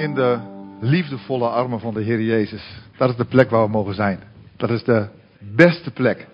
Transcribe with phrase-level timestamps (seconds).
[0.00, 0.38] in de
[0.80, 2.80] liefdevolle armen van de Heer Jezus.
[2.96, 4.20] Dat is de plek waar we mogen zijn.
[4.56, 6.26] Dat is de beste plek.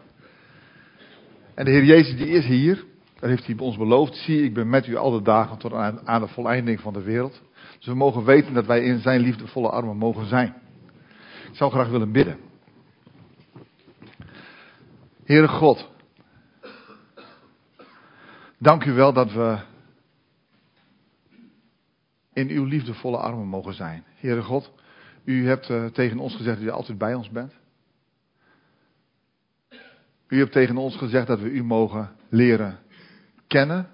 [1.55, 2.85] En de Heer Jezus die is hier.
[3.21, 4.17] Dat heeft hij ons beloofd.
[4.17, 7.43] Zie, ik ben met u alle dagen tot aan, de voleinding van de wereld.
[7.79, 10.55] Dus we mogen weten dat wij in zijn liefdevolle armen mogen zijn.
[11.51, 12.39] Ik zou graag willen bidden.
[15.25, 15.91] Heere God,
[18.59, 19.59] dank u wel dat we
[22.37, 24.05] in uw liefdevolle armen mogen zijn.
[24.15, 24.73] Heere God,
[25.25, 27.53] u hebt uh, tegen ons gezegd dat u altijd bij ons bent.
[30.29, 32.79] U hebt tegen ons gezegd dat we u mogen leren
[33.47, 33.89] kennen.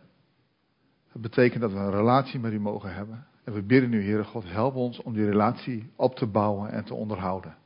[1.13, 3.27] Dat betekent dat we een relatie met u mogen hebben.
[3.45, 6.85] En we bidden u, Heere God, help ons om die relatie op te bouwen en
[6.85, 7.57] te onderhouden.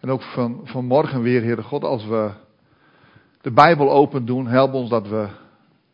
[0.00, 2.30] En ook van, vanmorgen weer, Heere God, als we
[3.40, 5.28] de Bijbel open doen, help ons dat we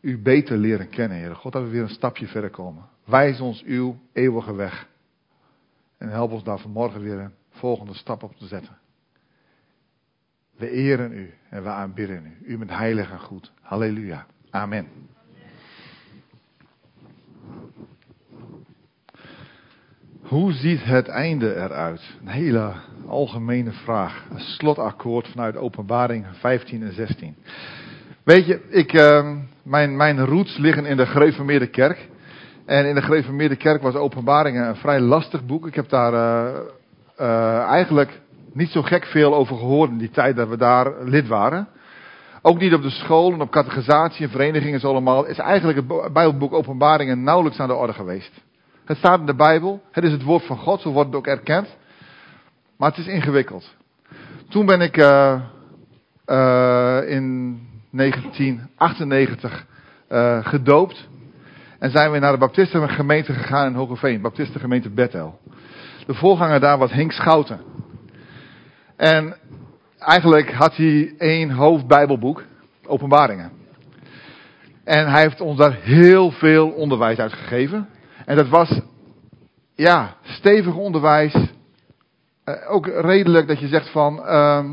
[0.01, 1.51] u beter leren kennen, Heere God.
[1.51, 2.89] Dat we weer een stapje verder komen.
[3.11, 4.87] Wijs ons uw eeuwige weg.
[5.97, 8.77] En help ons daar vanmorgen weer een volgende stap op te zetten.
[10.57, 12.53] We eren u en we aanbidden u.
[12.53, 13.51] U bent heilig en goed.
[13.61, 14.25] Halleluja.
[14.49, 14.87] Amen.
[20.21, 22.15] Hoe ziet het einde eruit?
[22.21, 22.73] Een hele
[23.07, 24.25] algemene vraag.
[24.29, 27.35] Een slotakkoord vanuit Openbaring 15 en 16.
[28.23, 32.09] Weet je, ik, uh, mijn, mijn roots liggen in de gereformeerde kerk.
[32.71, 35.67] En in de gereformeerde kerk was Openbaringen een vrij lastig boek.
[35.67, 36.59] Ik heb daar uh,
[37.19, 38.21] uh, eigenlijk
[38.53, 41.67] niet zo gek veel over gehoord in die tijd dat we daar lid waren.
[42.41, 45.25] Ook niet op de school en op catechisatie en verenigingen zo allemaal.
[45.25, 48.41] Is eigenlijk het Bijbelboek Openbaringen nauwelijks aan de orde geweest.
[48.85, 49.81] Het staat in de Bijbel.
[49.91, 51.77] Het is het woord van God, zo wordt het ook erkend.
[52.77, 53.75] Maar het is ingewikkeld.
[54.49, 55.41] Toen ben ik uh,
[57.07, 57.59] in
[57.91, 59.65] 1998
[60.41, 61.09] gedoopt.
[61.81, 64.21] En zijn we naar de Baptistengemeente gegaan in Hogeveen.
[64.21, 65.39] Baptistengemeente Bethel.
[66.05, 67.61] De voorganger daar was Henk Schouten.
[68.95, 69.37] En
[69.99, 72.43] eigenlijk had hij één hoofdbijbelboek.
[72.85, 73.51] Openbaringen.
[74.83, 77.89] En hij heeft ons daar heel veel onderwijs uit gegeven.
[78.25, 78.81] En dat was,
[79.75, 81.35] ja, stevig onderwijs.
[82.45, 84.69] Uh, ook redelijk dat je zegt van, uh,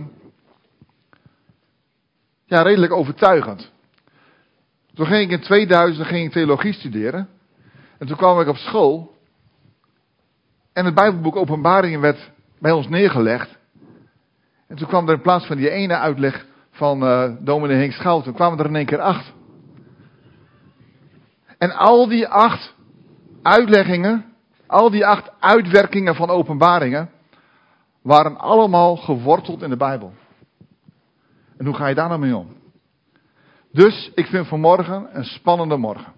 [2.45, 3.73] ja, redelijk overtuigend.
[4.99, 7.29] Toen ging ik in 2000 ging ik theologie studeren.
[7.99, 9.17] En toen kwam ik op school.
[10.73, 13.59] En het Bijbelboek Openbaringen werd bij ons neergelegd.
[14.69, 18.35] En toen kwam er in plaats van die ene uitleg van uh, dominee Henk Schouten,
[18.35, 19.33] kwamen er in één keer acht.
[21.59, 22.75] En al die acht
[23.43, 24.25] uitleggingen,
[24.67, 27.11] al die acht uitwerkingen van openbaringen,
[28.03, 30.13] waren allemaal geworteld in de Bijbel.
[31.57, 32.58] En hoe ga je daar nou mee om?
[33.79, 36.13] Dus ik vind vanmorgen een spannende morgen.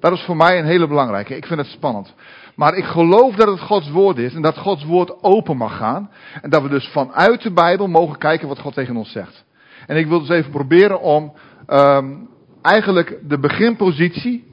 [0.00, 1.36] Dat is voor mij een hele belangrijke.
[1.36, 2.14] Ik vind het spannend.
[2.56, 6.10] Maar ik geloof dat het Gods woord is en dat Gods woord open mag gaan.
[6.42, 9.44] En dat we dus vanuit de Bijbel mogen kijken wat God tegen ons zegt.
[9.86, 11.32] En ik wil dus even proberen om
[11.68, 12.28] um,
[12.62, 14.44] eigenlijk de beginpositie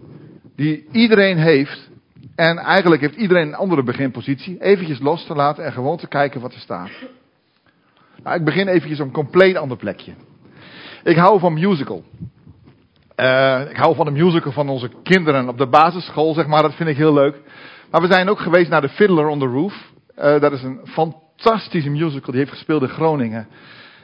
[0.56, 1.90] die iedereen heeft.
[2.36, 4.62] En eigenlijk heeft iedereen een andere beginpositie.
[4.62, 6.92] Eventjes los te laten en gewoon te kijken wat er staat.
[8.24, 10.14] Nou, ik begin eventjes op een compleet ander plekje.
[11.10, 12.04] Ik hou van musical.
[13.16, 16.62] Uh, ik hou van de musical van onze kinderen op de basisschool, zeg maar.
[16.62, 17.42] Dat vind ik heel leuk.
[17.92, 19.92] Maar we zijn ook geweest naar The Fiddler on the Roof.
[20.18, 22.32] Uh, dat is een fantastische musical.
[22.32, 23.48] Die heeft gespeeld in Groningen.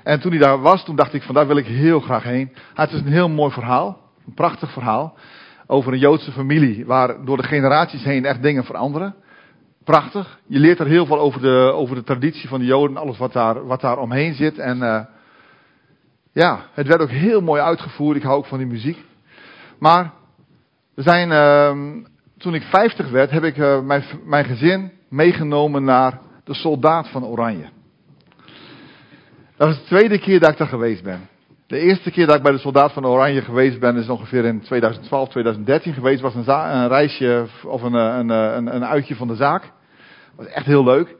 [0.03, 2.51] En toen hij daar was, toen dacht ik van daar wil ik heel graag heen.
[2.73, 3.97] Het is een heel mooi verhaal.
[4.27, 5.17] Een prachtig verhaal.
[5.67, 9.15] Over een Joodse familie waar door de generaties heen echt dingen veranderen.
[9.83, 10.39] Prachtig.
[10.47, 12.97] Je leert er heel veel over de, over de traditie van de Joden.
[12.97, 14.57] Alles wat daar, wat daar omheen zit.
[14.57, 14.99] En uh,
[16.35, 18.17] ja, het werd ook heel mooi uitgevoerd.
[18.17, 18.97] Ik hou ook van die muziek.
[19.79, 20.11] Maar
[20.95, 22.01] we zijn, uh,
[22.37, 27.25] toen ik 50 werd, heb ik uh, mijn, mijn gezin meegenomen naar de soldaat van
[27.25, 27.69] Oranje.
[29.57, 31.29] Dat is de tweede keer dat ik daar geweest ben.
[31.67, 34.61] De eerste keer dat ik bij de soldaat van Oranje geweest ben, is ongeveer in
[34.61, 36.21] 2012, 2013 geweest.
[36.21, 39.71] Was een, een reisje of een, een, een, een uitje van de zaak.
[40.35, 41.15] Was echt heel leuk.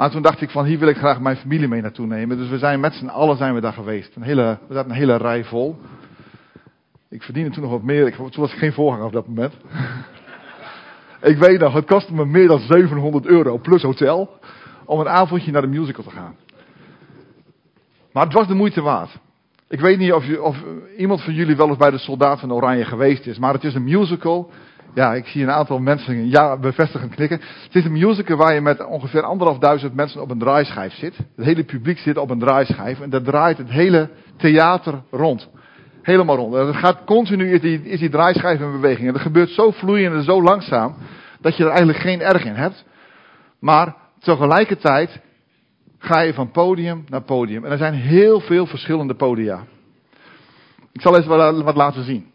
[0.00, 2.36] Maar toen dacht ik van hier wil ik graag mijn familie mee naartoe nemen.
[2.36, 4.16] Dus we zijn met z'n allen zijn we daar geweest.
[4.16, 5.78] Een hele, we zaten een hele rij vol.
[7.08, 8.06] Ik verdiende toen nog wat meer.
[8.06, 9.52] Ik, toen was ik geen voorganger op dat moment.
[11.32, 14.38] ik weet nog, het kostte me meer dan 700 euro plus hotel.
[14.84, 16.34] Om een avondje naar de musical te gaan.
[18.12, 19.18] Maar het was de moeite waard.
[19.68, 20.56] Ik weet niet of, je, of
[20.96, 23.38] iemand van jullie wel eens bij de Soldaat van Oranje geweest is.
[23.38, 24.50] Maar het is een musical
[24.94, 27.40] ja, ik zie een aantal mensen ja bevestigend knikken.
[27.62, 31.16] Het is een musical waar je met ongeveer anderhalfduizend mensen op een draaischijf zit.
[31.36, 35.48] Het hele publiek zit op een draaischijf en dat draait het hele theater rond.
[36.02, 36.54] Helemaal rond.
[36.54, 39.06] En het gaat continu, is die, is die draaischijf in beweging.
[39.06, 40.94] En dat gebeurt zo vloeiend en zo langzaam,
[41.40, 42.84] dat je er eigenlijk geen erg in hebt.
[43.58, 45.20] Maar tegelijkertijd
[45.98, 47.64] ga je van podium naar podium.
[47.64, 49.64] En er zijn heel veel verschillende podia.
[50.92, 51.26] Ik zal eens
[51.62, 52.30] wat laten zien.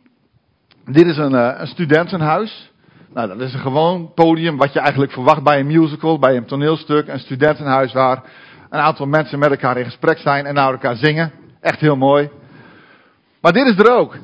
[0.92, 2.72] Dit is een, uh, een studentenhuis.
[3.14, 6.46] Nou, dat is een gewoon podium wat je eigenlijk verwacht bij een musical, bij een
[6.46, 7.08] toneelstuk.
[7.08, 8.24] Een studentenhuis waar
[8.70, 11.32] een aantal mensen met elkaar in gesprek zijn en naar elkaar zingen.
[11.62, 12.30] Echt heel mooi.
[13.42, 14.18] Maar dit is er ook.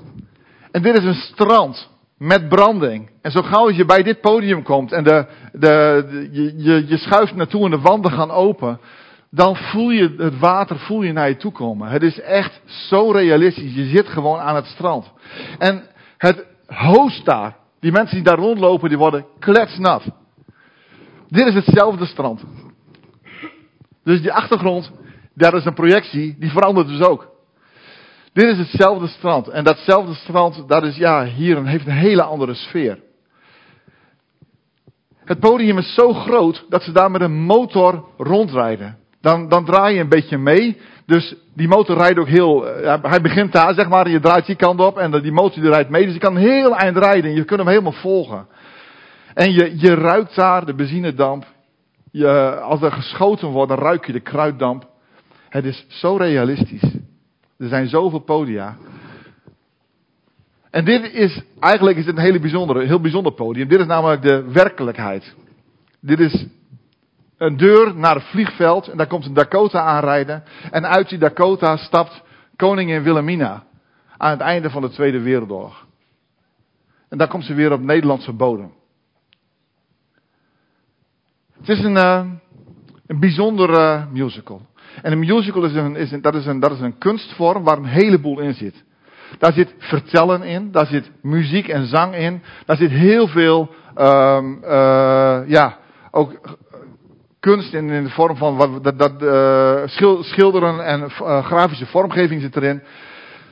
[0.72, 3.10] En dit is een strand met branding.
[3.22, 6.98] En zo gauw als je bij dit podium komt en de, de, je, je, je
[6.98, 8.80] schuift naartoe en de wanden gaan open,
[9.30, 11.90] dan voel je het water voel je naar je toe komen.
[11.90, 13.74] Het is echt zo realistisch.
[13.74, 15.12] Je zit gewoon aan het strand.
[15.58, 15.84] En
[16.18, 20.04] het host daar, die mensen die daar rondlopen, die worden kletsnat.
[21.28, 22.44] Dit is hetzelfde strand.
[24.04, 24.92] Dus die achtergrond,
[25.34, 27.30] daar is een projectie, die verandert dus ook.
[28.34, 29.48] Dit is hetzelfde strand.
[29.48, 33.00] En datzelfde strand, dat is ja, hier een, heeft een hele andere sfeer.
[35.24, 38.98] Het podium is zo groot dat ze daar met een motor rondrijden.
[39.22, 40.82] Dan, dan draai je een beetje mee.
[41.12, 42.82] Dus die motor rijdt ook heel.
[42.82, 44.10] Uh, hij begint daar, zeg maar.
[44.10, 46.06] Je draait die kant op en die motor die rijdt mee.
[46.06, 47.34] Dus je kan heel eind rijden.
[47.34, 48.48] Je kunt hem helemaal volgen.
[49.34, 51.46] En je, je ruikt daar de benzinedamp.
[52.12, 54.88] Je, als er geschoten wordt, dan ruik je de kruiddamp.
[55.50, 56.94] Het is zo realistisch.
[57.58, 58.78] Er zijn zoveel podia.
[60.70, 63.68] En dit is, eigenlijk is een hele bijzondere, heel bijzonder podium.
[63.68, 65.36] Dit is namelijk de werkelijkheid.
[66.00, 66.46] Dit is
[67.42, 70.44] een deur naar het vliegveld en daar komt een Dakota aanrijden.
[70.72, 72.24] En uit die Dakota stapt
[72.56, 73.64] koningin Wilhelmina
[74.18, 75.86] aan het einde van de Tweede Wereldoorlog.
[77.10, 78.74] En daar komt ze weer op Nederlandse bodem.
[81.58, 82.26] Het is een, uh,
[83.08, 84.62] een bijzondere musical.
[85.02, 87.78] En een musical is een, is een, dat, is een, dat is een kunstvorm waar
[87.78, 88.84] een heleboel in zit.
[89.38, 94.64] Daar zit vertellen in, daar zit muziek en zang in, daar zit heel veel, um,
[94.64, 95.78] uh, ja,
[96.12, 96.58] ook
[97.42, 99.82] kunst in, in de vorm van dat, dat, uh,
[100.22, 102.82] schilderen en uh, grafische vormgeving zit erin.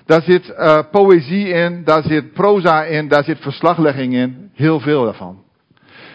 [0.06, 4.52] Daar zit uh, poëzie in, daar zit proza in, daar zit verslaglegging in.
[4.54, 5.44] Heel veel daarvan.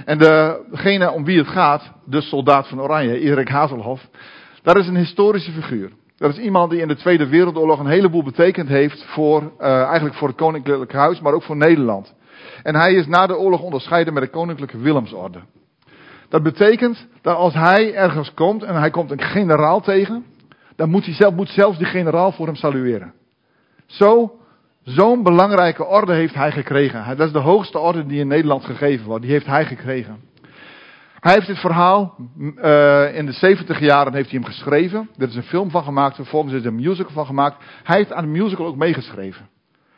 [0.05, 4.09] En degene om wie het gaat, de soldaat van Oranje, Erik Hazelhoff,
[4.63, 5.91] dat is een historische figuur.
[6.17, 10.29] Dat is iemand die in de Tweede Wereldoorlog een heleboel betekend heeft voor, eigenlijk voor
[10.29, 12.15] het Koninklijk Huis, maar ook voor Nederland.
[12.63, 15.39] En hij is na de oorlog onderscheiden met de Koninklijke Willemsorde.
[16.35, 20.25] Dat betekent dat als hij ergens komt en hij komt een generaal tegen,
[20.77, 23.13] dan moet, hij zelf, moet zelfs die generaal voor hem salueren.
[23.87, 24.33] Zo,
[24.83, 27.17] zo'n belangrijke orde heeft hij gekregen.
[27.17, 29.23] Dat is de hoogste orde die in Nederland gegeven wordt.
[29.23, 30.21] Die heeft hij gekregen.
[31.21, 35.11] Hij heeft dit verhaal uh, in de 70 jaren heeft hij hem geschreven.
[35.19, 37.65] Er is een film van gemaakt, vervolgens is er een musical van gemaakt.
[37.83, 39.49] Hij heeft aan de musical ook meegeschreven.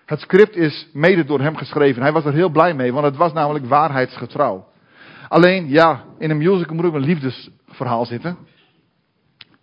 [0.06, 2.02] Het script is mede door hem geschreven.
[2.02, 4.74] Hij was er heel blij mee, want het was namelijk waarheidsgetrouw.
[5.28, 8.36] Alleen, ja, in een musical moet ook een liefdesverhaal zitten.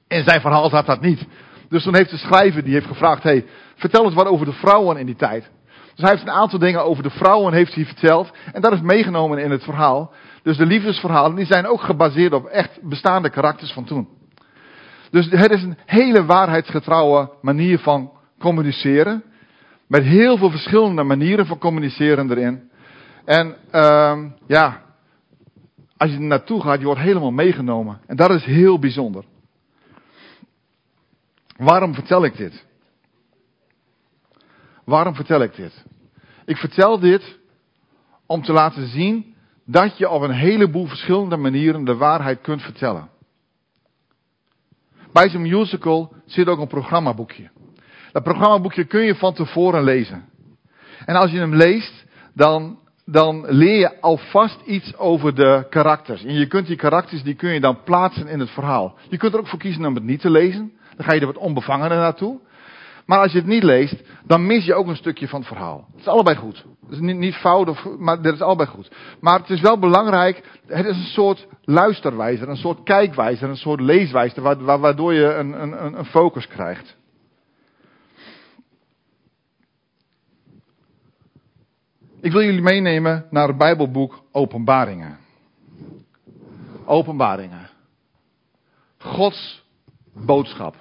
[0.08, 1.26] In zijn verhaal zat dat niet.
[1.70, 3.46] Dus toen heeft de schrijver, die heeft gevraagd, hey,
[3.76, 5.50] vertel eens wat over de vrouwen in die tijd.
[5.66, 8.32] Dus hij heeft een aantal dingen over de vrouwen heeft hij verteld.
[8.54, 10.14] En dat is meegenomen in het verhaal.
[10.44, 14.08] Dus de liefdesverhalen, die zijn ook gebaseerd op echt bestaande karakters van toen.
[15.12, 19.24] Dus het is een hele waarheidsgetrouwe manier van communiceren.
[19.88, 22.70] Met heel veel verschillende manieren van communiceren erin.
[23.26, 24.18] En uh,
[24.48, 24.82] ja,
[25.98, 28.02] als je er naartoe gaat, je wordt helemaal meegenomen.
[28.08, 29.24] En dat is heel bijzonder.
[31.58, 32.66] Waarom vertel ik dit?
[34.84, 35.86] Waarom vertel ik dit?
[36.46, 37.40] Ik vertel dit
[38.26, 39.36] om te laten zien
[39.66, 43.10] dat je op een heleboel verschillende manieren de waarheid kunt vertellen.
[45.12, 47.50] Bij zo'n musical zit ook een programmaboekje.
[48.12, 50.26] Dat programmaboekje kun je van tevoren lezen.
[51.06, 56.24] En als je hem leest, dan dan leer je alvast iets over de karakters.
[56.24, 58.96] En je kunt die karakters, die kun je dan plaatsen in het verhaal.
[59.10, 60.72] Je kunt er ook voor kiezen om het niet te lezen.
[60.96, 62.40] Dan ga je er wat onbevangener naartoe.
[63.06, 65.88] Maar als je het niet leest, dan mis je ook een stukje van het verhaal.
[65.92, 66.66] Het is allebei goed.
[66.84, 68.92] Het is niet, niet fout, of, maar het is allebei goed.
[69.20, 73.80] Maar het is wel belangrijk, het is een soort luisterwijzer, een soort kijkwijzer, een soort
[73.80, 76.96] leeswijzer, waardoor je een, een, een focus krijgt.
[82.24, 85.18] Ik wil jullie meenemen naar het Bijbelboek Openbaringen.
[86.86, 87.70] Openbaringen.
[88.98, 89.64] Gods
[90.14, 90.76] boodschap.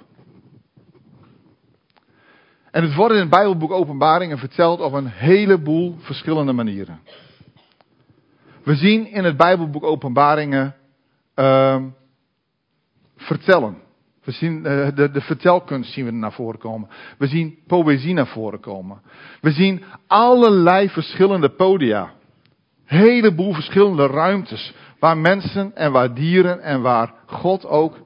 [2.70, 7.00] En het wordt in het Bijbelboek Openbaringen verteld op een heleboel verschillende manieren.
[8.62, 10.74] We zien in het Bijbelboek Openbaringen
[11.36, 11.82] uh,
[13.16, 13.76] vertellen.
[14.24, 16.88] We zien uh, de, de vertelkunst zien we naar voren komen.
[17.18, 19.02] We zien poëzie naar voren komen.
[19.40, 22.12] We zien allerlei verschillende podia.
[22.84, 24.74] heleboel verschillende ruimtes.
[24.98, 27.96] Waar mensen en waar dieren en waar God ook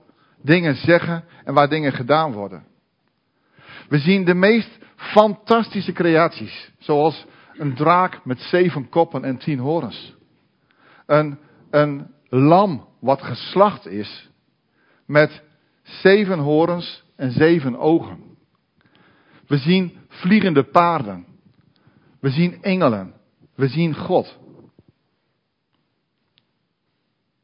[0.43, 2.65] dingen zeggen en waar dingen gedaan worden.
[3.89, 6.71] We zien de meest fantastische creaties.
[6.79, 10.15] Zoals een draak met zeven koppen en tien horens.
[11.07, 11.39] Een,
[11.71, 14.31] een lam wat geslacht is
[15.07, 15.43] met
[15.87, 18.19] zeven horens en zeven ogen.
[19.47, 21.27] We zien vliegende paarden.
[22.21, 23.15] We zien engelen.
[23.55, 24.39] We zien God.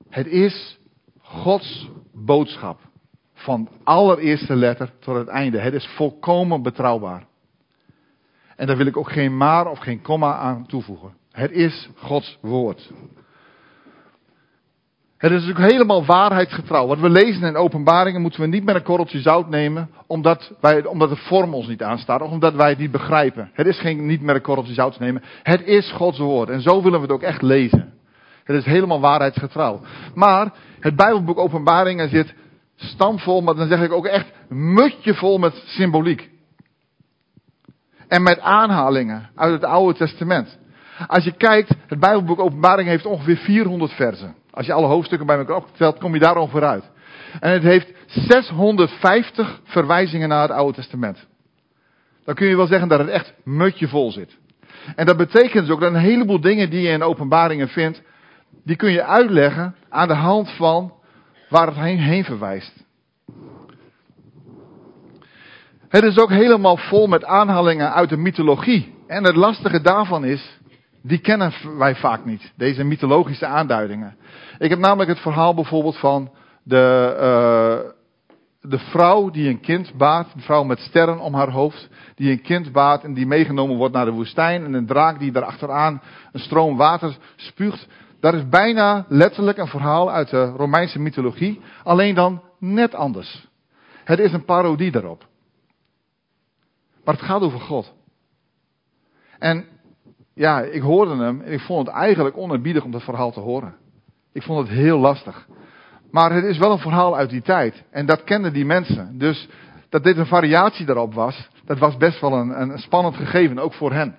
[0.08, 0.78] Het is
[1.20, 2.80] Gods boodschap.
[3.34, 5.58] Van allereerste letter tot het einde.
[5.58, 7.26] Het is volkomen betrouwbaar.
[8.56, 11.16] En daar wil ik ook geen maar of geen komma aan toevoegen.
[11.30, 12.92] Het is Gods woord.
[15.22, 16.86] Het is natuurlijk helemaal waarheidsgetrouw.
[16.86, 20.84] Wat we lezen in openbaringen moeten we niet met een korreltje zout nemen, omdat, wij,
[20.84, 23.50] omdat de vorm ons niet aanstaat, of omdat wij het niet begrijpen.
[23.52, 25.22] Het is geen, niet met een korreltje zout nemen.
[25.42, 26.48] Het is Gods woord.
[26.48, 27.92] En zo willen we het ook echt lezen.
[28.44, 29.80] Het is helemaal waarheidsgetrouw.
[30.14, 32.34] Maar het Bijbelboek Openbaringen zit
[32.76, 36.30] stamvol, maar dan zeg ik ook echt mutje vol met symboliek.
[38.08, 40.58] En met aanhalingen uit het Oude Testament.
[41.06, 44.40] Als je kijkt, het Bijbelboek Openbaring heeft ongeveer 400 versen.
[44.52, 46.90] Als je alle hoofdstukken bij elkaar optelt, kom je daar ongeveer uit.
[47.40, 51.26] En het heeft 650 verwijzingen naar het Oude Testament.
[52.24, 54.38] Dan kun je wel zeggen dat het echt mutje vol zit.
[54.96, 58.02] En dat betekent dus ook dat een heleboel dingen die je in openbaringen vindt,
[58.64, 60.92] die kun je uitleggen aan de hand van
[61.48, 62.84] waar het heen, heen verwijst.
[65.88, 68.94] Het is ook helemaal vol met aanhalingen uit de mythologie.
[69.06, 70.58] En het lastige daarvan is,
[71.02, 74.16] die kennen wij vaak niet, deze mythologische aanduidingen.
[74.58, 76.30] Ik heb namelijk het verhaal bijvoorbeeld van
[76.62, 77.90] de, uh,
[78.60, 82.42] de vrouw die een kind baat, een vrouw met sterren om haar hoofd, die een
[82.42, 86.02] kind baat en die meegenomen wordt naar de woestijn en een draak die daar achteraan
[86.32, 87.86] een stroom water spuugt.
[88.20, 93.48] Dat is bijna letterlijk een verhaal uit de Romeinse mythologie, alleen dan net anders.
[94.04, 95.26] Het is een parodie daarop.
[97.04, 97.92] Maar het gaat over God.
[99.38, 99.66] En
[100.42, 103.74] ja, ik hoorde hem en ik vond het eigenlijk onerbiedig om dat verhaal te horen.
[104.32, 105.46] Ik vond het heel lastig.
[106.10, 107.84] Maar het is wel een verhaal uit die tijd.
[107.90, 109.18] En dat kenden die mensen.
[109.18, 109.48] Dus
[109.88, 113.74] dat dit een variatie daarop was, dat was best wel een, een spannend gegeven, ook
[113.74, 114.16] voor hen.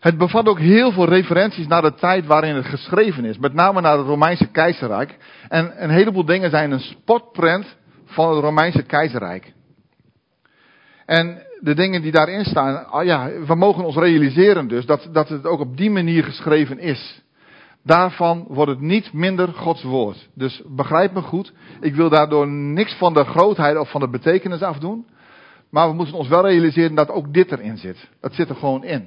[0.00, 3.38] Het bevat ook heel veel referenties naar de tijd waarin het geschreven is.
[3.38, 5.16] Met name naar het Romeinse keizerrijk.
[5.48, 9.52] En een heleboel dingen zijn een spotprint van het Romeinse keizerrijk.
[11.06, 15.28] En de dingen die daarin staan, ah ja, we mogen ons realiseren dus dat, dat
[15.28, 17.22] het ook op die manier geschreven is.
[17.82, 20.28] Daarvan wordt het niet minder Gods woord.
[20.34, 24.62] Dus begrijp me goed, ik wil daardoor niks van de grootheid of van de betekenis
[24.62, 25.06] afdoen.
[25.70, 28.08] Maar we moeten ons wel realiseren dat ook dit erin zit.
[28.20, 29.06] Dat zit er gewoon in.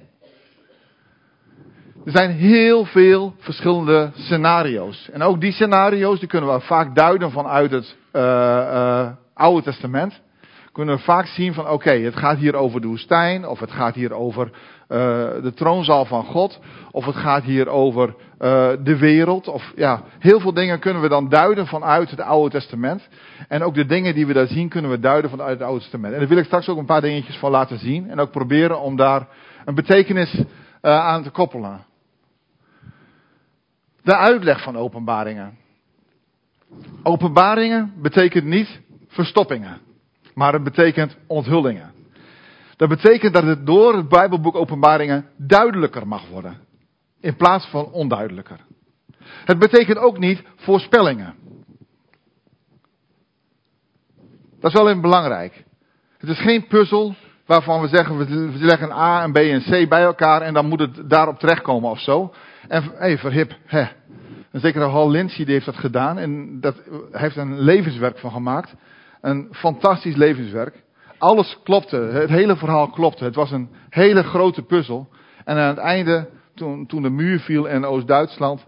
[2.06, 5.10] Er zijn heel veel verschillende scenario's.
[5.10, 10.22] En ook die scenario's die kunnen we vaak duiden vanuit het uh, uh, Oude Testament
[10.78, 13.96] kunnen we vaak zien van oké, het gaat hier over de woestijn, of het gaat
[13.96, 14.52] hier over uh,
[15.42, 16.60] de troonzaal van God,
[16.92, 21.10] of het gaat hier over uh, de wereld, of ja, heel veel dingen kunnen we
[21.10, 23.08] dan duiden vanuit het Oude Testament.
[23.48, 26.14] En ook de dingen die we daar zien kunnen we duiden vanuit het Oude Testament.
[26.14, 28.80] En daar wil ik straks ook een paar dingetjes van laten zien en ook proberen
[28.80, 29.28] om daar
[29.66, 30.46] een betekenis uh,
[30.82, 31.86] aan te koppelen.
[34.04, 35.58] De uitleg van openbaringen.
[37.04, 39.86] Openbaringen betekent niet verstoppingen
[40.38, 41.92] maar het betekent onthullingen.
[42.76, 46.58] Dat betekent dat het door het Bijbelboek Openbaringen duidelijker mag worden,
[47.20, 48.60] in plaats van onduidelijker.
[49.24, 51.34] Het betekent ook niet voorspellingen.
[54.60, 55.64] Dat is wel even belangrijk.
[56.18, 57.16] Het is geen puzzel
[57.46, 60.80] waarvan we zeggen we leggen A en B en C bij elkaar en dan moet
[60.80, 62.34] het daarop terechtkomen of zo.
[62.68, 63.86] En hey, verhip, hè.
[64.52, 66.76] En zeker Hal Lindsey heeft dat gedaan en dat
[67.12, 68.76] heeft een levenswerk van gemaakt.
[69.22, 70.84] Een fantastisch levenswerk.
[71.18, 73.24] Alles klopte, het hele verhaal klopte.
[73.24, 75.10] Het was een hele grote puzzel.
[75.46, 78.66] En aan het einde, toen, toen de muur viel in Oost-Duitsland,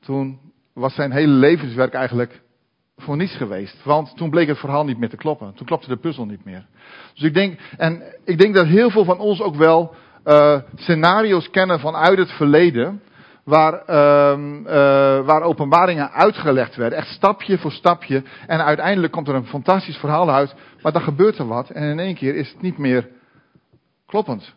[0.00, 0.38] toen
[0.74, 2.42] was zijn hele levenswerk eigenlijk
[2.96, 3.84] voor niets geweest.
[3.84, 5.54] Want toen bleek het verhaal niet meer te kloppen.
[5.54, 6.66] Toen klopte de puzzel niet meer.
[7.14, 9.94] Dus ik denk, en ik denk dat heel veel van ons ook wel
[10.24, 13.02] uh, scenario's kennen vanuit het verleden
[13.50, 16.98] waar, uh, uh, waar openbaringen uitgelegd werden.
[16.98, 18.22] Echt stapje voor stapje.
[18.46, 20.54] En uiteindelijk komt er een fantastisch verhaal uit.
[20.82, 21.70] Maar dan gebeurt er wat.
[21.70, 23.08] En in één keer is het niet meer
[24.06, 24.54] kloppend.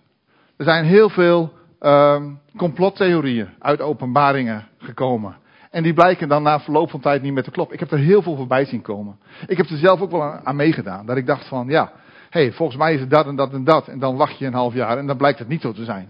[0.58, 2.24] Er zijn heel veel uh,
[2.58, 5.36] complottheorieën uit openbaringen gekomen.
[5.72, 7.74] En die blijken dan na verloop van tijd niet meer te kloppen.
[7.74, 9.20] Ik heb er heel veel voorbij zien komen.
[9.48, 11.06] Ik heb er zelf ook wel aan meegedaan.
[11.06, 11.92] Dat ik dacht van, ja,
[12.30, 13.88] hey, volgens mij is het dat en dat en dat.
[13.88, 16.10] En dan wacht je een half jaar en dan blijkt het niet zo te zijn.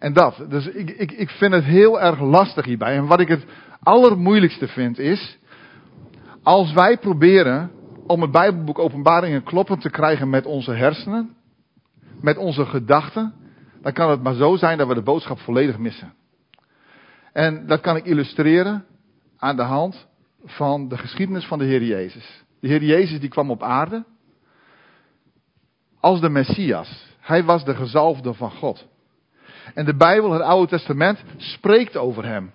[0.00, 0.44] En dat.
[0.48, 2.96] Dus ik, ik, ik vind het heel erg lastig hierbij.
[2.96, 3.44] En wat ik het
[3.82, 5.38] allermoeilijkste vind is,
[6.42, 7.70] als wij proberen
[8.06, 11.36] om het Bijbelboek Openbaringen kloppend te krijgen met onze hersenen,
[12.20, 13.34] met onze gedachten,
[13.82, 16.12] dan kan het maar zo zijn dat we de boodschap volledig missen.
[17.32, 18.84] En dat kan ik illustreren
[19.36, 20.08] aan de hand
[20.44, 22.44] van de geschiedenis van de Heer Jezus.
[22.60, 24.04] De Heer Jezus die kwam op aarde
[26.00, 27.06] als de Messias.
[27.20, 28.88] Hij was de gezalfde van God.
[29.74, 32.52] En de Bijbel, het Oude Testament, spreekt over hem.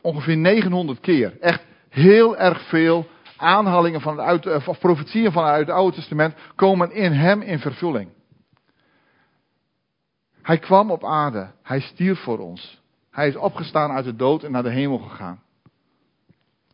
[0.00, 1.36] Ongeveer 900 keer.
[1.40, 3.06] Echt heel erg veel
[3.36, 8.08] aanhalingen van het uit, of profetieën vanuit het Oude Testament komen in hem in vervulling.
[10.42, 11.50] Hij kwam op aarde.
[11.62, 12.80] Hij stierf voor ons.
[13.10, 15.42] Hij is opgestaan uit de dood en naar de hemel gegaan.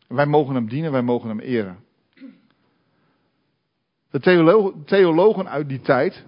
[0.07, 1.77] Wij mogen hem dienen, wij mogen hem eren.
[4.11, 4.19] De
[4.85, 6.25] theologen uit die tijd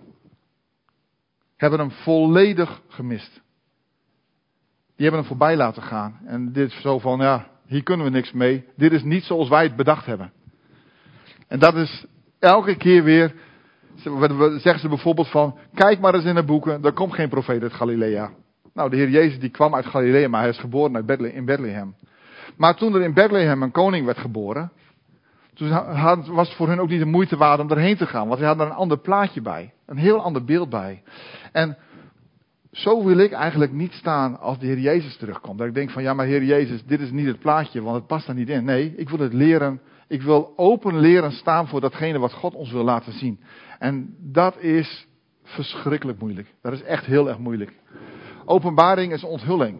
[1.61, 3.41] hebben hem volledig gemist.
[4.95, 6.19] Die hebben hem voorbij laten gaan.
[6.25, 8.65] En dit is zo van, ja, hier kunnen we niks mee.
[8.75, 10.31] Dit is niet zoals wij het bedacht hebben.
[11.47, 12.05] En dat is
[12.39, 13.33] elke keer weer,
[13.95, 17.73] zeggen ze bijvoorbeeld van, kijk maar eens in de boeken, er komt geen profeet uit
[17.73, 18.31] Galilea.
[18.73, 21.95] Nou, de Heer Jezus die kwam uit Galilea, maar hij is geboren in Bethlehem.
[22.57, 24.71] Maar toen er in Bethlehem een koning werd geboren,
[25.67, 28.27] toen was het voor hen ook niet de moeite waard om erheen te gaan.
[28.27, 29.73] Want hij had er een ander plaatje bij.
[29.85, 31.03] Een heel ander beeld bij.
[31.51, 31.77] En
[32.71, 35.57] zo wil ik eigenlijk niet staan als de Heer Jezus terugkomt.
[35.57, 38.07] Dat ik denk van ja, maar Heer Jezus, dit is niet het plaatje, want het
[38.07, 38.65] past daar niet in.
[38.65, 39.81] Nee, ik wil het leren.
[40.07, 43.39] Ik wil open leren staan voor datgene wat God ons wil laten zien.
[43.79, 45.07] En dat is
[45.43, 46.53] verschrikkelijk moeilijk.
[46.61, 47.73] Dat is echt heel erg moeilijk.
[48.45, 49.79] Openbaring is onthulling.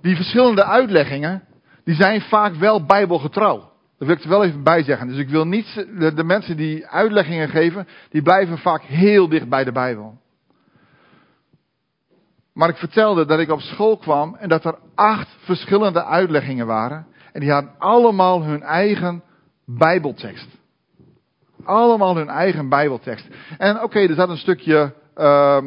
[0.00, 1.42] Die verschillende uitleggingen,
[1.84, 3.72] die zijn vaak wel bijbelgetrouw.
[4.04, 5.08] Daar wil ik er wel even bij zeggen.
[5.08, 9.48] Dus ik wil niet, de, de mensen die uitleggingen geven, die blijven vaak heel dicht
[9.48, 10.18] bij de Bijbel.
[12.52, 17.06] Maar ik vertelde dat ik op school kwam en dat er acht verschillende uitleggingen waren.
[17.32, 19.22] En die hadden allemaal hun eigen
[19.66, 20.48] Bijbeltekst.
[21.64, 23.28] Allemaal hun eigen Bijbeltekst.
[23.58, 25.58] En oké, er zat een stukje uh,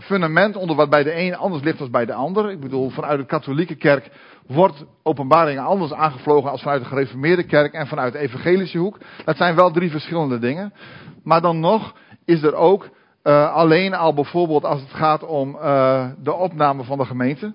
[0.00, 2.50] fundament onder wat bij de een anders ligt dan bij de ander.
[2.50, 4.10] Ik bedoel, vanuit de katholieke kerk
[4.46, 8.98] wordt openbaringen anders aangevlogen als vanuit de gereformeerde kerk en vanuit de evangelische hoek.
[9.24, 10.72] Dat zijn wel drie verschillende dingen.
[11.22, 12.88] Maar dan nog is er ook
[13.24, 17.52] uh, alleen al bijvoorbeeld als het gaat om uh, de opname van de gemeente.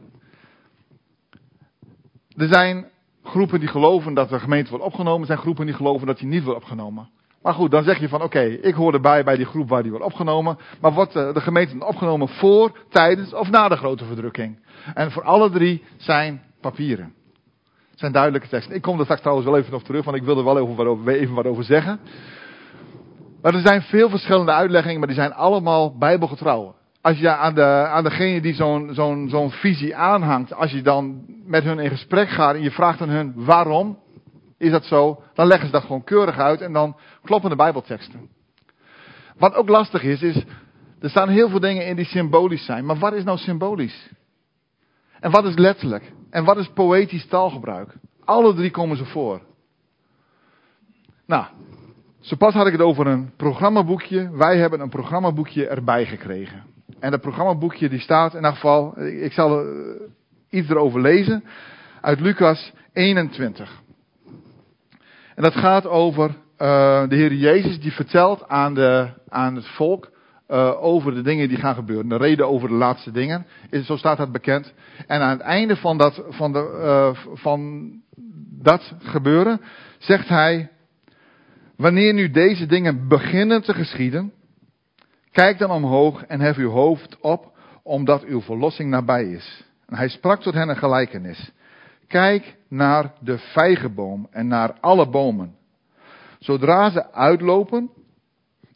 [2.36, 2.86] Er zijn
[3.24, 6.28] groepen die geloven dat de gemeente wordt opgenomen, er zijn groepen die geloven dat die
[6.28, 7.10] niet wordt opgenomen.
[7.42, 9.92] Maar goed, dan zeg je van oké, ik hoor erbij bij die groep waar die
[9.92, 10.58] wordt opgenomen.
[10.82, 14.60] Maar wordt de, de gemeente opgenomen voor, tijdens of na de grote verdrukking?
[14.94, 17.14] En voor alle drie zijn papieren.
[17.96, 18.76] zijn duidelijke teksten.
[18.76, 21.34] Ik kom er straks trouwens wel even op terug, want ik wil er wel even
[21.34, 22.00] wat over zeggen.
[23.42, 26.76] Maar er zijn veel verschillende uitleggingen, maar die zijn allemaal bijbelgetrouw.
[27.02, 31.26] Als je aan, de, aan degene die zo'n zo'n zo'n visie aanhangt, als je dan
[31.46, 33.98] met hun in gesprek gaat en je vraagt aan hun waarom
[34.60, 38.30] is dat zo, dan leggen ze dat gewoon keurig uit en dan kloppen de bijbelteksten.
[39.38, 40.44] Wat ook lastig is, is,
[41.00, 44.10] er staan heel veel dingen in die symbolisch zijn, maar wat is nou symbolisch?
[45.20, 46.12] En wat is letterlijk?
[46.30, 47.94] En wat is poëtisch taalgebruik?
[48.26, 49.42] Alle drie komen ze voor.
[51.26, 51.46] Nou,
[52.20, 54.30] zo pas had ik het over een programmaboekje.
[54.32, 56.64] Wij hebben een programmaboekje erbij gekregen.
[57.00, 59.66] En dat programmaboekje die staat in ieder geval, ik zal
[60.50, 61.44] iets erover lezen,
[62.02, 63.82] uit Lucas 21.
[65.40, 70.12] En dat gaat over uh, de Heer Jezus die vertelt aan, de, aan het volk
[70.50, 72.10] uh, over de dingen die gaan gebeuren.
[72.10, 73.46] De reden over de laatste dingen.
[73.70, 74.74] Is, zo staat dat bekend.
[75.08, 77.92] En aan het einde van dat, van, de, uh, van
[78.62, 79.62] dat gebeuren
[79.98, 80.70] zegt hij
[81.76, 84.34] Wanneer nu deze dingen beginnen te geschieden,
[85.32, 89.64] kijk dan omhoog en hef uw hoofd op, omdat uw verlossing nabij is.
[89.88, 91.52] En hij sprak tot hen een gelijkenis.
[92.08, 95.56] Kijk naar de vijgenboom en naar alle bomen.
[96.40, 97.90] Zodra ze uitlopen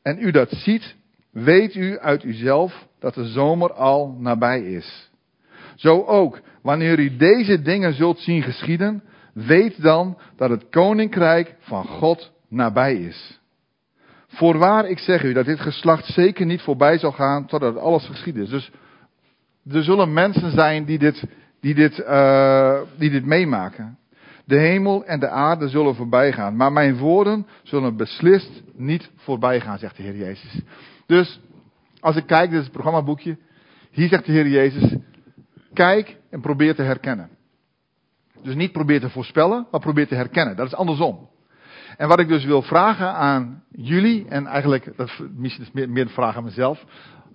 [0.01, 0.95] en u dat ziet,
[1.31, 5.11] weet u uit uzelf dat de zomer al nabij is.
[5.75, 9.03] Zo ook, wanneer u deze dingen zult zien geschieden,
[9.33, 13.39] weet dan dat het koninkrijk van God nabij is.
[14.27, 18.43] Voorwaar, ik zeg u dat dit geslacht zeker niet voorbij zal gaan totdat alles geschieden
[18.43, 18.49] is.
[18.49, 18.71] Dus
[19.71, 21.23] er zullen mensen zijn die dit,
[21.63, 23.97] die dit, uh, die dit meemaken.
[24.45, 29.61] De hemel en de aarde zullen voorbij gaan, maar mijn woorden zullen beslist niet voorbij
[29.61, 30.61] gaan, zegt de Heer Jezus.
[31.05, 31.39] Dus
[31.99, 33.37] als ik kijk, dit is het programmaboekje,
[33.91, 34.95] hier zegt de Heer Jezus,
[35.73, 37.29] kijk en probeer te herkennen.
[38.41, 40.55] Dus niet probeer te voorspellen, maar probeer te herkennen.
[40.55, 41.29] Dat is andersom.
[41.97, 46.03] En wat ik dus wil vragen aan jullie, en eigenlijk, dat is misschien meer, meer
[46.03, 46.85] een vraag aan mezelf.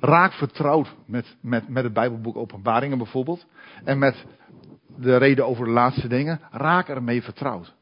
[0.00, 3.46] Raak vertrouwd met, met, met het Bijbelboek Openbaringen bijvoorbeeld.
[3.84, 4.24] En met
[4.96, 6.40] de reden over de laatste dingen.
[6.50, 7.74] Raak ermee vertrouwd.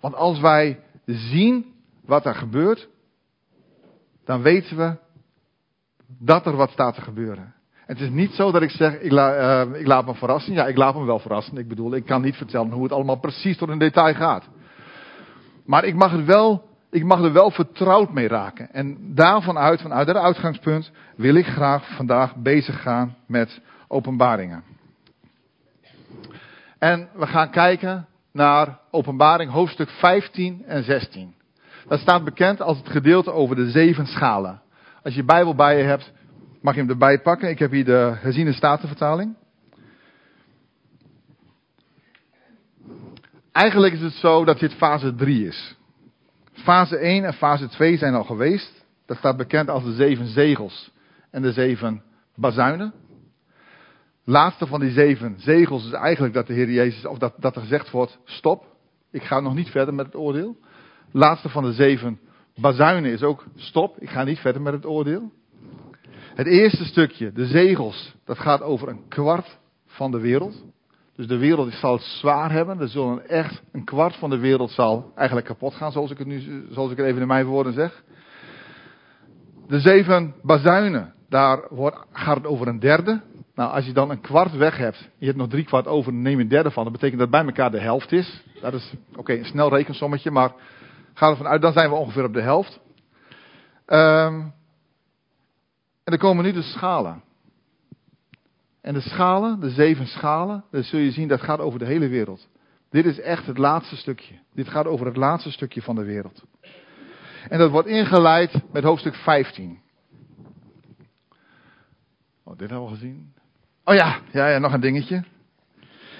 [0.00, 1.74] Want als wij zien
[2.04, 2.88] wat er gebeurt,
[4.24, 4.96] dan weten we
[6.06, 7.54] dat er wat staat te gebeuren.
[7.86, 10.52] Het is niet zo dat ik zeg, ik, uh, ik, laat me verrassen.
[10.52, 11.56] Ja, ik laat me wel verrassen.
[11.56, 14.48] Ik bedoel, ik kan niet vertellen hoe het allemaal precies tot in detail gaat.
[15.66, 18.72] Maar ik mag, het wel, ik mag er wel vertrouwd mee raken.
[18.72, 24.62] En daarvan uit, vanuit dat uitgangspunt, wil ik graag vandaag bezig gaan met openbaringen.
[26.78, 31.34] En we gaan kijken naar openbaring hoofdstuk 15 en 16.
[31.88, 34.62] Dat staat bekend als het gedeelte over de zeven schalen.
[35.02, 36.12] Als je Bijbel bij je hebt,
[36.60, 37.48] mag je hem erbij pakken.
[37.48, 39.34] Ik heb hier de herziene statenvertaling.
[43.52, 45.76] Eigenlijk is het zo dat dit fase 3 is.
[46.54, 48.84] Fase 1 en fase 2 zijn al geweest.
[49.06, 50.90] Dat staat bekend als de zeven zegels
[51.30, 52.02] en de zeven
[52.34, 52.92] bazuinen.
[54.24, 57.62] Laatste van die zeven zegels is eigenlijk dat de Heer Jezus, of dat, dat er
[57.62, 58.64] gezegd wordt, stop,
[59.10, 60.56] ik ga nog niet verder met het oordeel.
[61.12, 62.20] Laatste van de zeven
[62.56, 65.32] bazuinen is ook, stop, ik ga niet verder met het oordeel.
[66.34, 70.64] Het eerste stukje, de zegels, dat gaat over een kwart van de wereld.
[71.16, 72.80] Dus de wereld zal het zwaar hebben.
[72.80, 76.26] Er zullen echt een kwart van de wereld zal eigenlijk kapot gaan, zoals ik het
[76.26, 78.02] nu, zoals ik het even in mijn woorden zeg.
[79.66, 81.58] De zeven bazuinen, daar
[82.12, 83.20] gaat het over een derde.
[83.54, 86.40] Nou, als je dan een kwart weg hebt, je hebt nog drie kwart over, neem
[86.40, 86.84] een derde van.
[86.84, 88.44] Dat betekent dat bij elkaar de helft is.
[88.60, 90.52] Dat is, oké, een snel rekensommetje, maar
[91.14, 92.80] ga ervan uit, dan zijn we ongeveer op de helft.
[93.86, 94.52] Um,
[96.04, 97.22] en dan komen nu de schalen.
[98.84, 102.08] En de schalen, de zeven schalen, dan zul je zien, dat gaat over de hele
[102.08, 102.48] wereld.
[102.90, 104.34] Dit is echt het laatste stukje.
[104.54, 106.44] Dit gaat over het laatste stukje van de wereld.
[107.48, 109.78] En dat wordt ingeleid met hoofdstuk 15.
[112.44, 113.32] Oh, dit hebben we gezien.
[113.84, 115.24] Oh ja, ja, ja, nog een dingetje.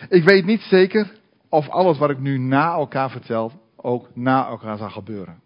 [0.09, 1.13] Ik weet niet zeker
[1.49, 5.43] of alles wat ik nu na elkaar vertel ook na elkaar zal gebeuren.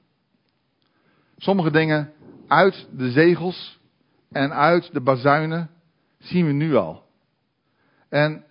[1.37, 2.13] Sommige dingen
[2.49, 3.79] uit de zegels
[4.33, 5.71] en uit de bazuinen
[6.19, 7.07] zien we nu al.
[8.09, 8.45] En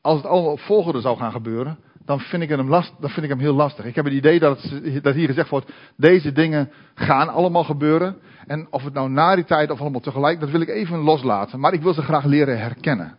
[0.00, 3.24] als het allemaal op volgorde zou gaan gebeuren, dan vind ik hem, last, dan vind
[3.24, 3.84] ik hem heel lastig.
[3.84, 8.16] Ik heb het idee dat, dat hier gezegd wordt, deze dingen gaan allemaal gebeuren.
[8.46, 11.60] En of het nou na die tijd of allemaal tegelijk, dat wil ik even loslaten.
[11.60, 13.18] Maar ik wil ze graag leren herkennen.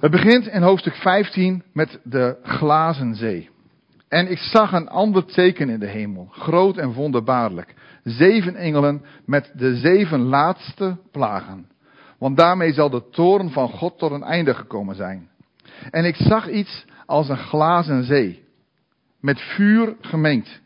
[0.00, 3.50] Het begint in hoofdstuk 15 met de glazen zee.
[4.08, 7.74] En ik zag een ander teken in de hemel, groot en wonderbaarlijk.
[8.02, 11.66] Zeven engelen met de zeven laatste plagen.
[12.18, 15.28] Want daarmee zal de toren van God tot een einde gekomen zijn.
[15.90, 18.44] En ik zag iets als een glazen zee,
[19.20, 20.60] met vuur gemengd.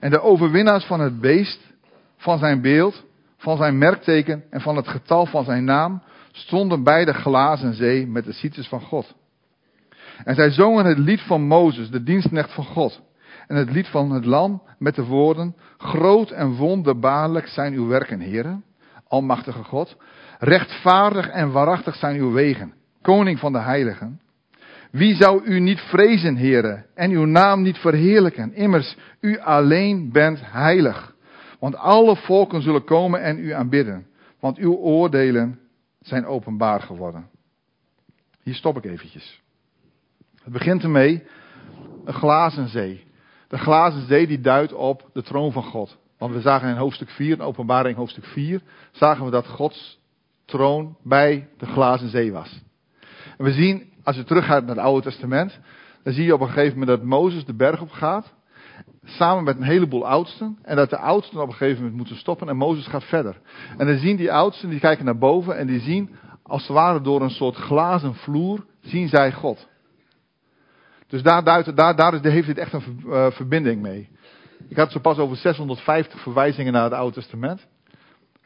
[0.00, 1.60] En de overwinnaars van het beest,
[2.16, 3.04] van zijn beeld,
[3.36, 6.02] van zijn merkteken en van het getal van zijn naam,
[6.32, 9.14] stonden bij de glazen zee met de cites van God.
[10.24, 13.00] En zij zongen het lied van Mozes, de dienstknecht van God.
[13.46, 18.20] En het lied van het lam met de woorden, groot en wonderbaarlijk zijn uw werken,
[18.20, 18.64] heren,
[19.08, 19.96] almachtige God.
[20.38, 24.20] Rechtvaardig en waarachtig zijn uw wegen, koning van de heiligen.
[24.90, 28.54] Wie zou u niet vrezen, heren, en uw naam niet verheerlijken?
[28.54, 31.14] Immers, u alleen bent heilig.
[31.58, 34.06] Want alle volken zullen komen en u aanbidden,
[34.40, 35.58] want uw oordelen
[36.00, 37.28] zijn openbaar geworden.
[38.42, 39.42] Hier stop ik eventjes.
[40.42, 41.22] Het begint ermee,
[42.04, 43.04] een glazen zee.
[43.48, 45.98] De glazen zee die duidt op de troon van God.
[46.18, 49.98] Want we zagen in hoofdstuk 4, in openbaring hoofdstuk 4, zagen we dat Gods
[50.46, 52.62] troon bij de glazen zee was.
[53.38, 55.58] En we zien, als je teruggaat naar het Oude Testament,
[56.02, 58.34] dan zie je op een gegeven moment dat Mozes de berg op gaat,
[59.04, 62.48] samen met een heleboel oudsten, en dat de oudsten op een gegeven moment moeten stoppen
[62.48, 63.40] en Mozes gaat verder.
[63.78, 66.10] En dan zien die oudsten, die kijken naar boven en die zien,
[66.42, 69.68] als het ware door een soort glazen vloer, zien zij God.
[71.08, 74.08] Dus daar, duidt, daar, daar heeft dit echt een uh, verbinding mee.
[74.68, 77.66] Ik had zo pas over 650 verwijzingen naar het Oude Testament.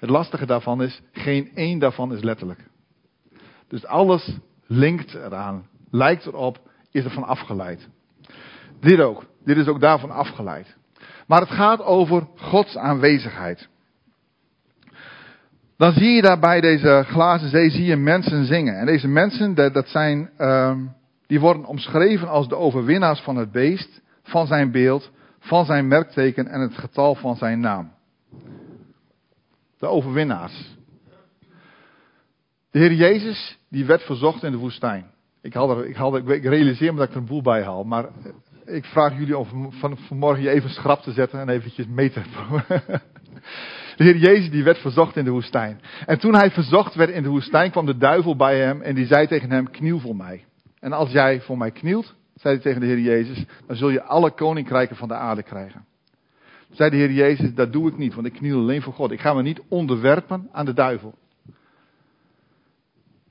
[0.00, 2.60] Het lastige daarvan is, geen één daarvan is letterlijk.
[3.68, 4.36] Dus alles
[4.66, 6.60] linkt eraan, lijkt erop,
[6.90, 7.88] is ervan afgeleid.
[8.80, 9.24] Dit ook.
[9.44, 10.76] Dit is ook daarvan afgeleid.
[11.26, 13.68] Maar het gaat over Gods aanwezigheid.
[15.76, 18.78] Dan zie je daar bij deze glazen zee zie je mensen zingen.
[18.78, 20.76] En deze mensen, dat zijn, uh,
[21.26, 26.48] die worden omschreven als de overwinnaars van het beest, van zijn beeld, van zijn merkteken
[26.48, 27.92] en het getal van zijn naam.
[29.80, 30.76] De overwinnaars.
[32.70, 35.10] De Heer Jezus, die werd verzocht in de woestijn.
[35.42, 37.62] Ik, haal er, ik, haal er, ik realiseer me dat ik er een boel bij
[37.62, 37.84] haal.
[37.84, 38.08] Maar
[38.64, 42.22] ik vraag jullie om van, vanmorgen je even schrap te zetten en eventjes mee te
[43.96, 45.80] De Heer Jezus die werd verzocht in de woestijn.
[46.06, 49.06] En toen hij verzocht werd in de woestijn kwam de duivel bij hem en die
[49.06, 50.44] zei tegen hem, kniel voor mij.
[50.78, 54.02] En als jij voor mij knielt, zei hij tegen de Heer Jezus, dan zul je
[54.02, 55.84] alle koninkrijken van de aarde krijgen.
[56.70, 59.11] Zei de Heer Jezus, dat doe ik niet, want ik kniel alleen voor God.
[59.11, 61.14] Ik ga me niet onderwerpen aan de duivel.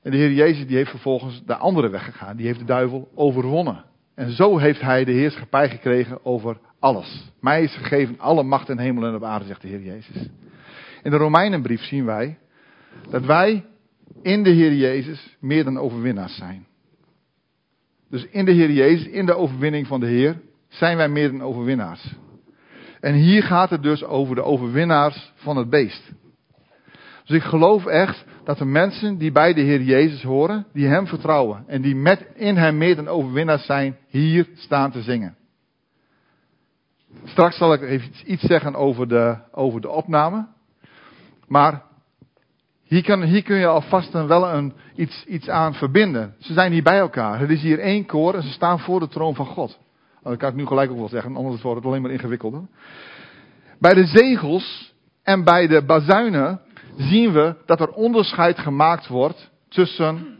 [0.02, 2.36] En de Heer Jezus die heeft vervolgens de andere weg gegaan.
[2.36, 3.84] Die heeft de duivel overwonnen.
[4.14, 7.32] En zo heeft hij de heerschappij gekregen over alles.
[7.40, 10.28] Mij is gegeven alle macht in hemel en op aarde, zegt de Heer Jezus.
[11.02, 12.38] In de Romeinenbrief zien wij
[13.10, 13.64] dat wij
[14.22, 16.66] in de Heer Jezus meer dan overwinnaars zijn.
[18.10, 21.42] Dus in de Heer Jezus, in de overwinning van de Heer, zijn wij meer dan
[21.42, 22.14] overwinnaars.
[23.00, 26.12] En hier gaat het dus over de overwinnaars van het beest.
[27.24, 31.06] Dus ik geloof echt dat de mensen die bij de Heer Jezus horen, die Hem
[31.06, 35.36] vertrouwen en die met in Hem meer dan overwinnaars zijn, hier staan te zingen.
[37.24, 40.46] Straks zal ik even iets zeggen over de, over de opname.
[41.46, 41.82] Maar
[42.84, 46.34] hier, kan, hier kun je alvast wel een, iets, iets aan verbinden.
[46.38, 47.40] Ze zijn hier bij elkaar.
[47.40, 49.78] Er is hier één koor en ze staan voor de troon van God.
[50.22, 52.62] Dat kan ik nu gelijk ook wel zeggen, anders wordt het alleen maar ingewikkelder.
[53.78, 56.60] Bij de zegels en bij de bazuinen
[56.96, 60.38] zien we dat er onderscheid gemaakt wordt tussen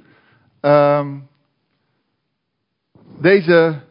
[0.61, 1.29] um,
[3.21, 3.89] deze.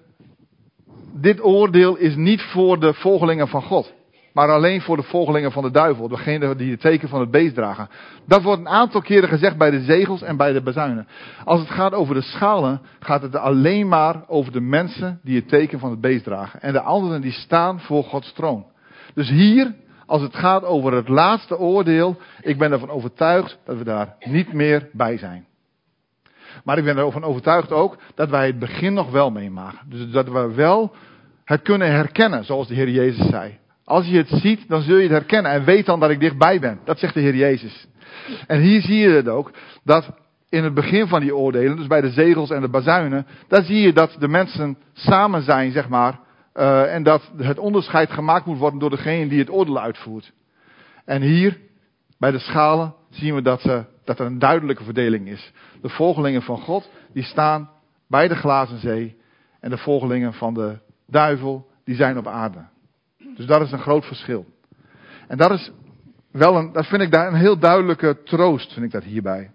[1.13, 3.93] Dit oordeel is niet voor de volgelingen van God,
[4.33, 7.55] maar alleen voor de volgelingen van de duivel, degene die het teken van het beest
[7.55, 7.89] dragen.
[8.27, 11.07] Dat wordt een aantal keren gezegd bij de zegels en bij de bazuinen.
[11.45, 15.47] Als het gaat over de schalen, gaat het alleen maar over de mensen die het
[15.47, 16.61] teken van het beest dragen.
[16.61, 18.65] En de anderen die staan voor Gods troon.
[19.13, 23.83] Dus hier als het gaat over het laatste oordeel, ik ben ervan overtuigd dat we
[23.83, 25.47] daar niet meer bij zijn.
[26.63, 29.89] Maar ik ben ervan overtuigd ook dat wij het begin nog wel meemaken.
[29.89, 30.95] Dus dat we wel
[31.43, 33.57] het kunnen herkennen, zoals de Heer Jezus zei.
[33.89, 35.51] Als je het ziet, dan zul je het herkennen.
[35.51, 36.79] En weet dan dat ik dichtbij ben.
[36.85, 37.87] Dat zegt de Heer Jezus.
[38.47, 39.51] En hier zie je het ook,
[39.83, 40.09] dat
[40.49, 43.81] in het begin van die oordelen, dus bij de zegels en de bazuinen, daar zie
[43.81, 46.19] je dat de mensen samen zijn, zeg maar,
[46.55, 50.31] uh, en dat het onderscheid gemaakt moet worden door degene die het oordeel uitvoert.
[51.05, 51.57] En hier,
[52.19, 55.51] bij de schalen, zien we dat, uh, dat er een duidelijke verdeling is.
[55.81, 57.69] De volgelingen van God, die staan
[58.07, 59.17] bij de glazen zee.
[59.59, 62.65] En de volgelingen van de duivel, die zijn op aarde.
[63.39, 64.45] Dus dat is een groot verschil.
[65.27, 65.71] En dat is
[66.31, 69.51] wel een, dat vind ik daar een heel duidelijke troost, vind ik dat hierbij.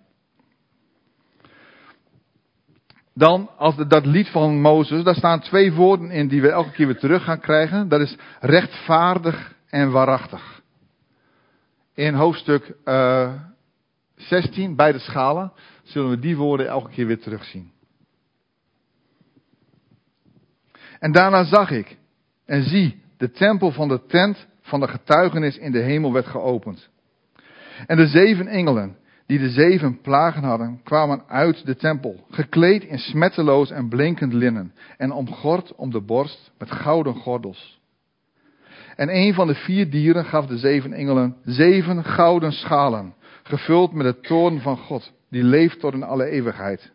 [3.14, 6.70] Dan, als de, dat lied van Mozes, daar staan twee woorden in die we elke
[6.70, 7.88] keer weer terug gaan krijgen.
[7.88, 10.62] Dat is rechtvaardig en waarachtig.
[11.94, 13.40] In hoofdstuk uh, eh,
[14.16, 17.72] 16, bij de schalen, zullen we die woorden elke keer weer terugzien.
[20.98, 21.98] En daarna zag ik,
[22.44, 26.88] en zie, de tempel van de tent van de getuigenis in de hemel werd geopend.
[27.86, 32.98] En de zeven engelen, die de zeven plagen hadden, kwamen uit de tempel, gekleed in
[32.98, 37.80] smetteloos en blinkend linnen, en omgord om de borst met gouden gordels.
[38.96, 44.06] En een van de vier dieren gaf de zeven engelen zeven gouden schalen, gevuld met
[44.06, 46.92] de toorn van God, die leeft tot in alle eeuwigheid.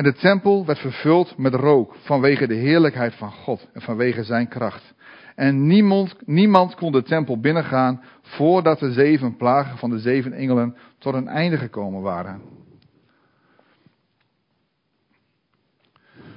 [0.00, 4.48] En de tempel werd vervuld met rook vanwege de heerlijkheid van God en vanwege zijn
[4.48, 4.94] kracht.
[5.34, 10.76] En niemand, niemand kon de tempel binnengaan voordat de zeven plagen van de zeven engelen
[10.98, 12.40] tot een einde gekomen waren.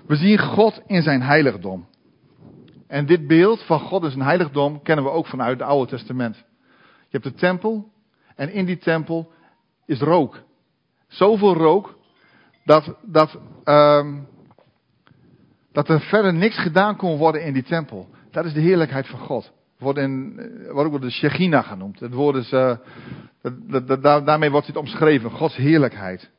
[0.07, 1.87] We zien God in zijn heiligdom.
[2.87, 6.35] En dit beeld van God in zijn heiligdom kennen we ook vanuit het Oude Testament.
[7.09, 7.91] Je hebt de tempel
[8.35, 9.31] en in die tempel
[9.85, 10.41] is rook.
[11.07, 12.01] Zoveel rook
[12.63, 14.27] dat, dat, um,
[15.71, 18.09] dat er verder niks gedaan kon worden in die tempel.
[18.31, 19.51] Dat is de heerlijkheid van God.
[19.79, 21.99] Wordt, in, eh, ook de Shechina genoemd.
[21.99, 22.75] Het woord is, uh,
[23.41, 25.31] dat, dat, daarmee wordt het omschreven.
[25.31, 26.29] Gods heerlijkheid.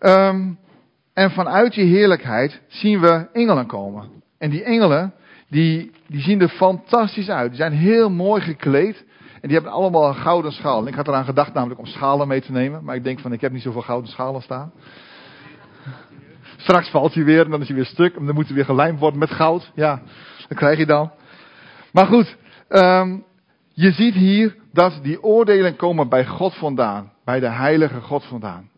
[0.00, 0.58] Um,
[1.14, 4.08] en vanuit die heerlijkheid zien we engelen komen.
[4.38, 5.14] En die engelen,
[5.48, 7.48] die, die zien er fantastisch uit.
[7.48, 9.04] Die zijn heel mooi gekleed.
[9.40, 10.86] En die hebben allemaal een gouden schaal.
[10.86, 12.84] ik had eraan gedacht namelijk om schalen mee te nemen.
[12.84, 14.72] Maar ik denk van, ik heb niet zoveel gouden schalen staan.
[16.56, 18.16] Straks valt hij weer en dan is hij weer stuk.
[18.16, 19.70] En dan moet hij weer gelijmd worden met goud.
[19.74, 20.02] Ja,
[20.48, 21.10] dat krijg je dan.
[21.92, 22.36] Maar goed,
[22.68, 23.24] um,
[23.72, 27.12] je ziet hier dat die oordelen komen bij God vandaan.
[27.24, 28.70] Bij de heilige God vandaan.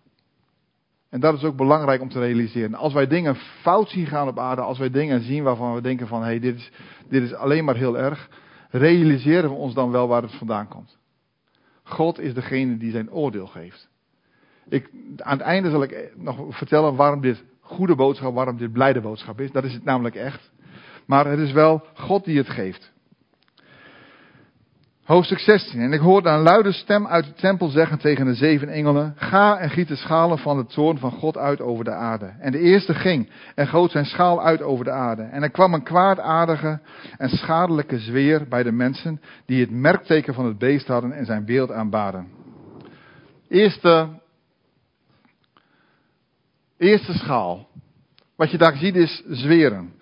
[1.11, 2.75] En dat is ook belangrijk om te realiseren.
[2.75, 6.07] Als wij dingen fout zien gaan op aarde, als wij dingen zien waarvan we denken
[6.07, 6.71] van hé, hey, dit, is,
[7.09, 8.29] dit is alleen maar heel erg,
[8.71, 10.99] realiseren we ons dan wel waar het vandaan komt.
[11.83, 13.90] God is degene die zijn oordeel geeft.
[14.71, 19.01] Ik, aan het einde zal ik nog vertellen waarom dit goede boodschap, waarom dit blijde
[19.01, 19.53] boodschap is.
[19.53, 20.51] Dat is het namelijk echt.
[21.07, 22.93] Maar het is wel God die het geeft.
[25.11, 25.81] Hoofdstuk 16.
[25.81, 29.59] En ik hoorde een luide stem uit de tempel zeggen tegen de zeven engelen: Ga
[29.59, 32.27] en giet de schalen van de toorn van God uit over de aarde.
[32.27, 35.23] En de eerste ging en goot zijn schaal uit over de aarde.
[35.23, 36.81] En er kwam een kwaadaardige
[37.17, 41.45] en schadelijke zweer bij de mensen die het merkteken van het beest hadden en zijn
[41.45, 42.27] beeld aanbaden.
[43.49, 44.09] Eerste,
[46.81, 47.69] eerste schaal.
[48.37, 49.93] Wat je daar ziet is zweren.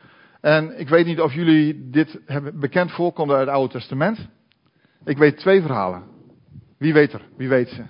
[0.40, 2.20] En ik weet niet of jullie dit
[2.54, 4.28] bekend voorkomen uit het Oude Testament.
[5.04, 6.02] Ik weet twee verhalen.
[6.78, 7.22] Wie weet er?
[7.36, 7.84] Wie weet ze?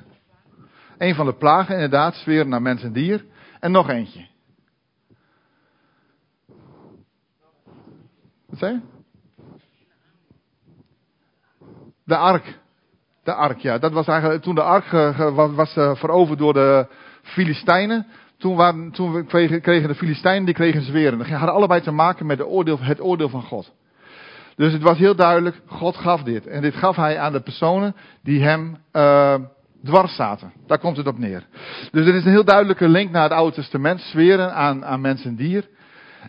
[0.99, 3.25] Een van de plagen, inderdaad, zweren naar mens en dier.
[3.61, 4.27] En nog eentje.
[8.47, 8.83] Wat zei?
[12.05, 12.59] De ark.
[13.25, 13.79] De ark, ja.
[13.79, 14.91] Dat was eigenlijk toen de ark
[15.55, 16.87] was, uh, veroverd door de
[17.23, 18.07] Filistijnen.
[18.39, 21.19] Toen, waren, toen kregen, de Filistijnen die kregen zweren.
[21.19, 23.73] Dat hadden allebei te maken met de oordeel, het oordeel van God.
[24.57, 26.47] Dus het was heel duidelijk, God gaf dit.
[26.47, 29.35] En dit gaf hij aan de personen die hem uh,
[29.85, 30.53] dwars zaten.
[30.67, 31.47] Daar komt het op neer.
[31.91, 34.01] Dus er is een heel duidelijke link naar het Oude Testament.
[34.01, 35.69] Zweren aan, aan mens en dier.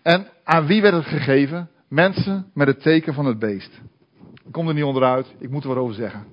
[0.04, 1.70] En aan wie werd het gegeven?
[1.88, 3.82] Mensen met het teken van het beest.
[4.46, 6.26] Ik kom er niet onderuit, ik moet er wat over zeggen.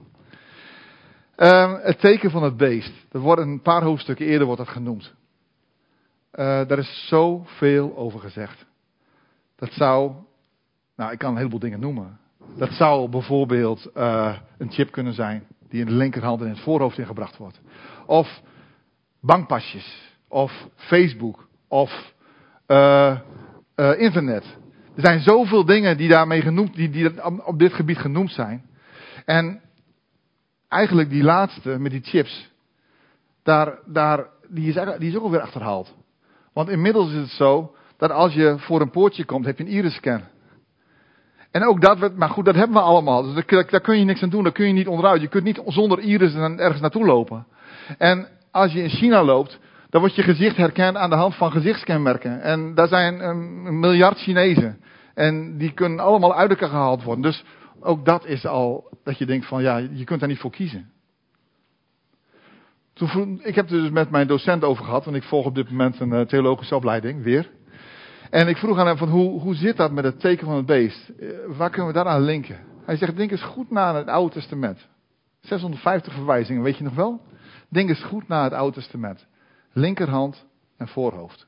[1.36, 2.92] Uh, het teken van het beest.
[3.10, 5.14] Dat wordt een paar hoofdstukken eerder wordt dat genoemd.
[6.36, 8.66] Uh, daar is zoveel over gezegd.
[9.56, 10.12] Dat zou
[10.96, 12.18] nou, ik kan een heleboel dingen noemen.
[12.56, 16.62] Dat zou bijvoorbeeld uh, een chip kunnen zijn die in de linkerhand en in het
[16.62, 17.60] voorhoofd ingebracht wordt.
[18.06, 18.40] Of
[19.20, 22.12] bankpasjes, of Facebook, of
[22.66, 23.18] uh,
[23.96, 24.44] internet.
[24.94, 28.66] Er zijn zoveel dingen die daarmee genoemd, die, die op dit gebied genoemd zijn.
[29.24, 29.60] En
[30.68, 32.50] eigenlijk die laatste met die chips,
[33.42, 35.94] daar, daar, die, is, die is ook alweer achterhaald.
[36.56, 39.70] Want inmiddels is het zo dat als je voor een poortje komt, heb je een
[39.70, 40.20] iris-scan.
[41.50, 43.22] En ook dat, maar goed, dat hebben we allemaal.
[43.22, 45.20] Dus daar, daar, kun je niks aan doen, daar kun je niet onderuit.
[45.20, 47.46] Je kunt niet zonder iris ergens naartoe lopen.
[47.98, 49.58] En als je in China loopt,
[49.90, 52.42] dan wordt je gezicht herkend aan de hand van gezichtskenmerken.
[52.42, 54.80] En daar zijn een miljard Chinezen.
[55.14, 57.22] En die kunnen allemaal uit elkaar gehaald worden.
[57.22, 57.44] Dus
[57.80, 60.90] ook dat is al dat je denkt van ja, je kunt daar niet voor kiezen.
[62.96, 65.70] Toen, ik heb het dus met mijn docent over gehad, want ik volg op dit
[65.70, 67.50] moment een uh, theologische opleiding, weer.
[68.30, 70.66] En ik vroeg aan hem van hoe, hoe zit dat met het teken van het
[70.66, 71.08] beest?
[71.08, 72.58] Eh, waar kunnen we daaraan linken?
[72.84, 74.88] Hij zegt, denk eens goed na het Oude Testament.
[75.40, 77.20] 650 verwijzingen, weet je nog wel?
[77.68, 79.26] Denk eens goed na het Oude Testament.
[79.72, 81.46] Linkerhand en voorhoofd.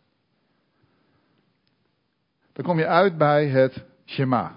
[2.53, 4.53] Dan kom je uit bij het Shema.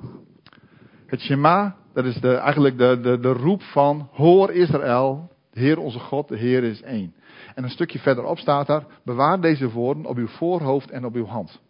[1.06, 5.80] Het Shema, dat is de, eigenlijk de, de, de roep van, hoor Israël, de Heer
[5.80, 7.16] onze God, de Heer is één.
[7.56, 11.26] En een stukje verderop staat daar, bewaar deze woorden op uw voorhoofd en op uw
[11.26, 11.62] hand.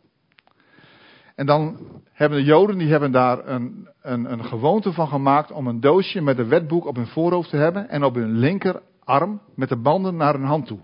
[1.36, 1.78] En dan
[2.12, 6.22] hebben de Joden, die hebben daar een, een, een gewoonte van gemaakt om een doosje
[6.22, 10.16] met een wetboek op hun voorhoofd te hebben en op hun linkerarm met de banden
[10.16, 10.80] naar hun hand toe.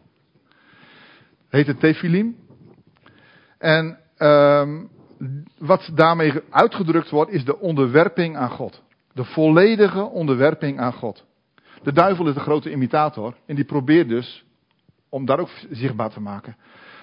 [1.50, 2.36] heet het tefilim.
[3.58, 4.90] En um,
[5.58, 8.84] wat daarmee uitgedrukt wordt is de onderwerping aan God.
[9.14, 11.26] De volledige onderwerping aan God.
[11.84, 14.46] De duivel is de grote imitator en die probeert dus
[15.10, 16.56] om dat ook zichtbaar te maken.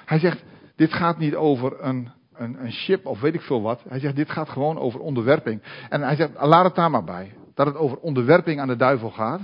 [0.04, 0.44] Hij zegt,
[0.76, 3.84] dit gaat niet over een een, een chip of weet ik veel wat.
[3.88, 5.62] Hij zegt, dit gaat gewoon over onderwerping.
[5.88, 7.32] En hij zegt, laat het daar maar bij.
[7.54, 9.40] Dat het over onderwerping aan de duivel gaat.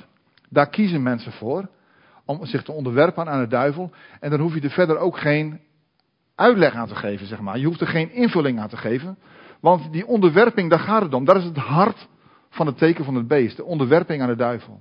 [0.49, 1.69] Daar kiezen mensen voor.
[2.25, 3.91] Om zich te onderwerpen aan de duivel.
[4.21, 5.61] En dan hoef je er verder ook geen
[6.35, 7.59] uitleg aan te geven, zeg maar.
[7.59, 9.19] Je hoeft er geen invulling aan te geven.
[9.61, 11.25] Want die onderwerping, daar gaat het om.
[11.25, 12.09] Dat is het hart
[12.51, 13.57] van het teken van het beest.
[13.57, 14.81] De onderwerping aan de duivel.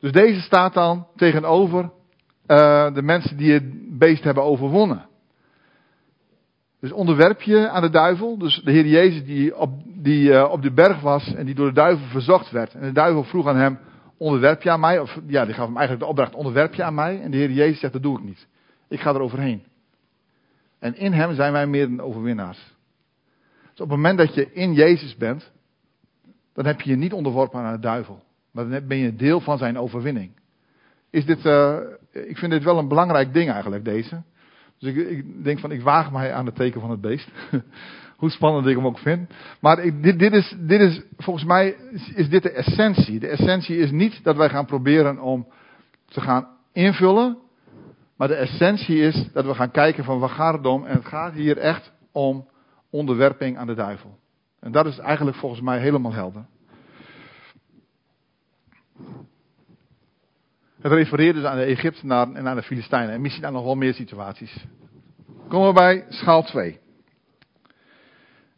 [0.00, 1.90] Dus deze staat dan tegenover
[2.46, 5.08] uh, de mensen die het beest hebben overwonnen.
[6.80, 8.38] Dus onderwerp je aan de duivel.
[8.38, 11.66] Dus de Heer Jezus die op, die, uh, op de berg was en die door
[11.66, 12.74] de duivel verzocht werd.
[12.74, 13.78] En de duivel vroeg aan hem,
[14.16, 14.98] onderwerp je aan mij?
[14.98, 17.20] Of ja, die gaf hem eigenlijk de opdracht, onderwerp je aan mij?
[17.20, 18.46] En de Heer Jezus zegt, dat doe ik niet.
[18.88, 19.62] Ik ga er overheen.
[20.78, 22.74] En in hem zijn wij meer dan overwinnaars.
[23.70, 25.52] Dus op het moment dat je in Jezus bent,
[26.54, 28.22] dan heb je je niet onderworpen aan de duivel.
[28.52, 30.30] Maar dan ben je deel van zijn overwinning.
[31.10, 31.76] Is dit, uh,
[32.12, 34.22] ik vind dit wel een belangrijk ding eigenlijk, deze.
[34.78, 37.30] Dus ik, ik, denk van, ik waag mij aan het teken van het beest.
[38.16, 39.30] Hoe spannend ik hem ook vind.
[39.60, 41.76] Maar ik, dit, dit, is, dit is, volgens mij
[42.14, 43.18] is dit de essentie.
[43.18, 45.46] De essentie is niet dat wij gaan proberen om
[46.04, 47.38] te gaan invullen.
[48.16, 50.86] Maar de essentie is dat we gaan kijken van waar gaat het om.
[50.86, 52.48] En het gaat hier echt om
[52.90, 54.18] onderwerping aan de duivel.
[54.60, 56.46] En dat is eigenlijk volgens mij helemaal helder.
[60.80, 63.14] Het refereert dus aan de Egyptenaren en aan de Filistijnen.
[63.14, 64.66] En misschien aan nog wel meer situaties.
[65.48, 66.78] Komen we bij schaal 2.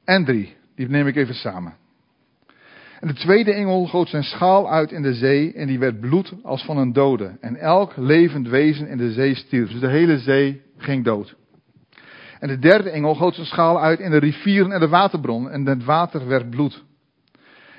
[0.04, 0.56] En 3.
[0.74, 1.74] Die neem ik even samen.
[3.00, 6.32] En de tweede engel goot zijn schaal uit in de zee en die werd bloed
[6.42, 7.36] als van een dode.
[7.40, 9.70] En elk levend wezen in de zee stierf.
[9.70, 11.36] Dus de hele zee ging dood.
[12.38, 15.66] En de derde engel goot zijn schaal uit in de rivieren en de waterbron en
[15.66, 16.84] het water werd bloed.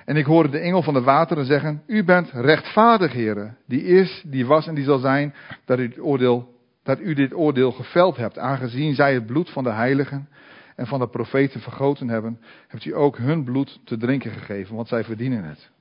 [0.05, 4.23] En ik hoorde de engel van de wateren zeggen, u bent rechtvaardig, heren, die is,
[4.27, 5.33] die was en die zal zijn,
[5.65, 9.71] dat u, oordeel, dat u dit oordeel geveld hebt, aangezien zij het bloed van de
[9.71, 10.29] heiligen
[10.75, 14.87] en van de profeten vergoten hebben, hebt u ook hun bloed te drinken gegeven, want
[14.87, 15.71] zij verdienen het.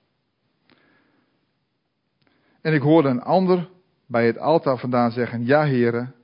[2.60, 3.68] En ik hoorde een ander
[4.06, 6.14] bij het altaar vandaan zeggen, ja heren,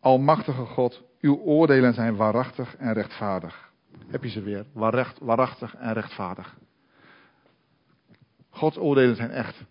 [0.00, 3.72] almachtige God, uw oordelen zijn waarachtig en rechtvaardig.
[4.10, 4.64] Heb je ze weer,
[5.20, 6.56] waarachtig en rechtvaardig.
[8.54, 9.64] Gods oordelen zijn echt.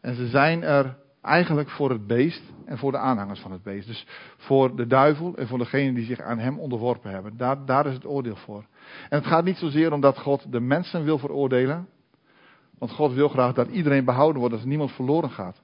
[0.00, 3.86] En ze zijn er eigenlijk voor het beest en voor de aanhangers van het beest.
[3.86, 4.06] Dus
[4.36, 7.36] voor de duivel en voor degenen die zich aan hem onderworpen hebben.
[7.36, 8.64] Daar, daar is het oordeel voor.
[9.08, 11.88] En het gaat niet zozeer omdat God de mensen wil veroordelen.
[12.78, 15.60] Want God wil graag dat iedereen behouden wordt, dat niemand verloren gaat.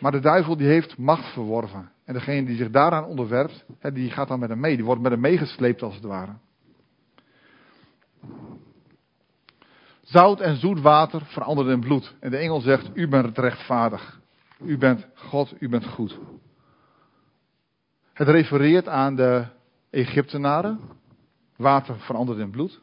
[0.00, 1.90] Maar de duivel die heeft macht verworven.
[2.04, 4.76] En degene die zich daaraan onderwerpt, die gaat dan met hem mee.
[4.76, 6.32] Die wordt met hem meegesleept als het ware.
[10.06, 12.14] Zout en zoet water veranderen in bloed.
[12.20, 14.20] En de engel zegt, u bent rechtvaardig.
[14.60, 16.18] U bent God, u bent goed.
[18.12, 19.44] Het refereert aan de
[19.90, 20.80] Egyptenaren.
[21.56, 22.80] Water verandert in bloed.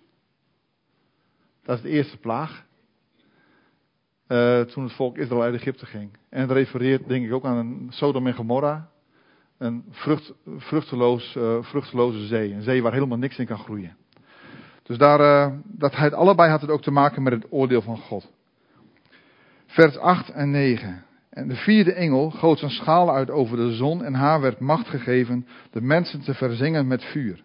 [1.64, 2.66] Dat is de eerste plaag.
[4.28, 6.18] Uh, toen het volk Israël uit Egypte ging.
[6.30, 8.90] En het refereert denk ik ook aan Sodom en Gomorra.
[9.58, 10.18] Een uh,
[11.62, 12.54] vruchteloze zee.
[12.54, 13.98] Een zee waar helemaal niks in kan groeien.
[14.84, 17.98] Dus daar, uh, dat het allebei had het ook te maken met het oordeel van
[17.98, 18.32] God.
[19.66, 21.04] Vers 8 en 9.
[21.30, 24.88] En de vierde engel goot zijn schaal uit over de zon en haar werd macht
[24.88, 27.44] gegeven de mensen te verzingen met vuur.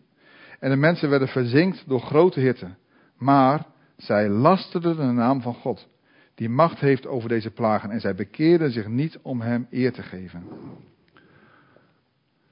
[0.61, 2.69] En de mensen werden verzinkt door grote hitte.
[3.17, 3.67] Maar
[3.97, 5.89] zij lasterden de naam van God,
[6.35, 10.03] die macht heeft over deze plagen, en zij bekeerden zich niet om hem eer te
[10.03, 10.43] geven.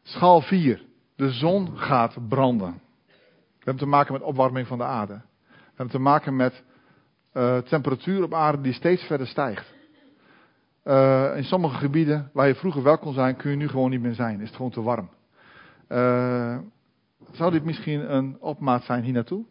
[0.03, 0.83] Schaal 4.
[1.17, 2.81] De zon gaat branden.
[3.67, 5.15] We hebben te maken met opwarming van de aarde.
[5.49, 6.63] We hebben te maken met
[7.35, 9.75] uh, temperatuur op aarde die steeds verder stijgt.
[10.85, 14.01] Uh, in sommige gebieden waar je vroeger wel kon zijn, kun je nu gewoon niet
[14.01, 14.41] meer zijn.
[14.41, 15.11] Is het gewoon te warm.
[15.89, 16.59] Uh,
[17.33, 19.45] zou dit misschien een opmaat zijn hier naartoe?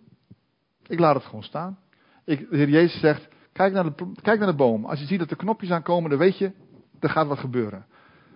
[0.88, 1.78] Ik laat het gewoon staan.
[2.26, 4.86] Ik, de Heer Jezus zegt, kijk naar, de, kijk naar de boom.
[4.86, 6.52] Als je ziet dat er knopjes aankomen, dan weet je,
[7.00, 7.86] er gaat wat gebeuren.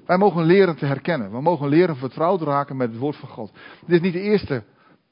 [0.05, 1.31] Wij mogen leren te herkennen.
[1.31, 3.51] We mogen leren vertrouwd raken met het woord van God.
[3.85, 4.63] Dit is niet de eerste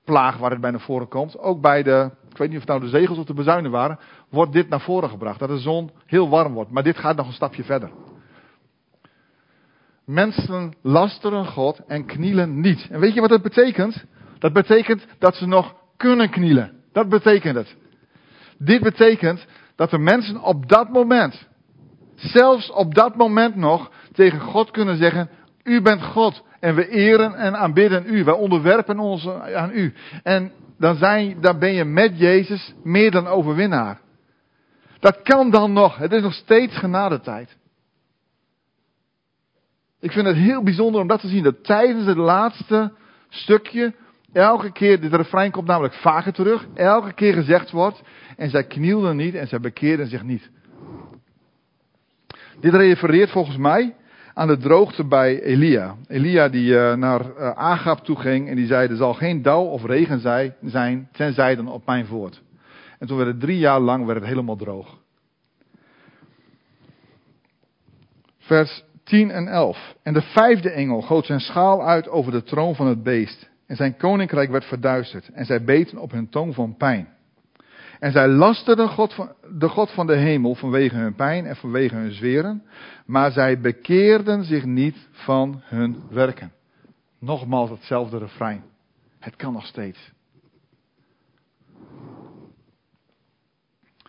[0.08, 1.40] plaag waar het bij naar voren komt.
[1.40, 4.00] Ook bij de, ik weet niet of het nou de zegels of de bezuinen waren,
[4.30, 5.40] wordt dit naar voren gebracht.
[5.40, 6.72] Dat de zon heel warm wordt.
[6.72, 7.90] Maar dit gaat nog een stapje verder.
[10.06, 12.88] Mensen lasteren God en knielen niet.
[12.92, 14.06] En weet je wat dat betekent?
[14.40, 16.72] Dat betekent dat ze nog kunnen knielen.
[16.92, 17.76] Dat betekent het.
[18.58, 19.46] Dit betekent
[19.76, 21.48] dat de mensen op dat moment,
[22.16, 25.30] zelfs op dat moment nog, tegen God kunnen zeggen,
[25.68, 26.44] u bent God.
[26.60, 28.24] En we eren en aanbidden u.
[28.24, 29.94] Wij onderwerpen ons aan u.
[30.24, 34.00] En dan, zijn, dan ben je met Jezus meer dan overwinnaar.
[35.00, 35.98] Dat kan dan nog.
[35.98, 37.58] Het is nog steeds genadetijd.
[40.00, 41.44] Ik vind het heel bijzonder om dat te zien.
[41.44, 42.94] Dat tijdens het laatste
[43.30, 43.94] stukje,
[44.34, 48.02] elke keer, dit refrein komt namelijk vaker terug, elke keer gezegd wordt,
[48.38, 50.50] en zij knielden niet en zij bekeerden zich niet.
[52.60, 53.96] Dit refereert volgens mij
[54.38, 55.96] aan de droogte bij Elia.
[56.08, 59.84] Elia die uh, naar uh, toe ging en die zei, er zal geen dauw of
[59.86, 60.20] regen
[60.64, 62.42] zijn, tenzij dan op mijn voort.
[63.00, 64.98] En toen werd het drie jaar lang werd het helemaal droog.
[68.38, 69.96] Vers 10 en 11.
[70.04, 73.50] En de vijfde engel goot zijn schaal uit over de troon van het beest.
[73.68, 75.30] En zijn koninkrijk werd verduisterd.
[75.30, 77.17] En zij beten op hun tong van pijn.
[78.00, 81.96] En zij lasterden God van, de God van de hemel vanwege hun pijn en vanwege
[81.96, 82.64] hun zweren.
[83.06, 86.52] Maar zij bekeerden zich niet van hun werken.
[87.20, 88.64] Nogmaals hetzelfde refrein.
[89.20, 90.12] Het kan nog steeds.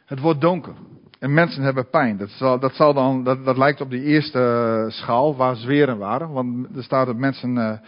[0.04, 0.74] Het wordt donker.
[1.18, 2.16] En mensen hebben pijn.
[2.16, 5.98] Dat, zal, dat, zal dan, dat, dat lijkt op die eerste uh, schaal waar zweren
[5.98, 6.30] waren.
[6.30, 7.80] Want er staat dat mensen.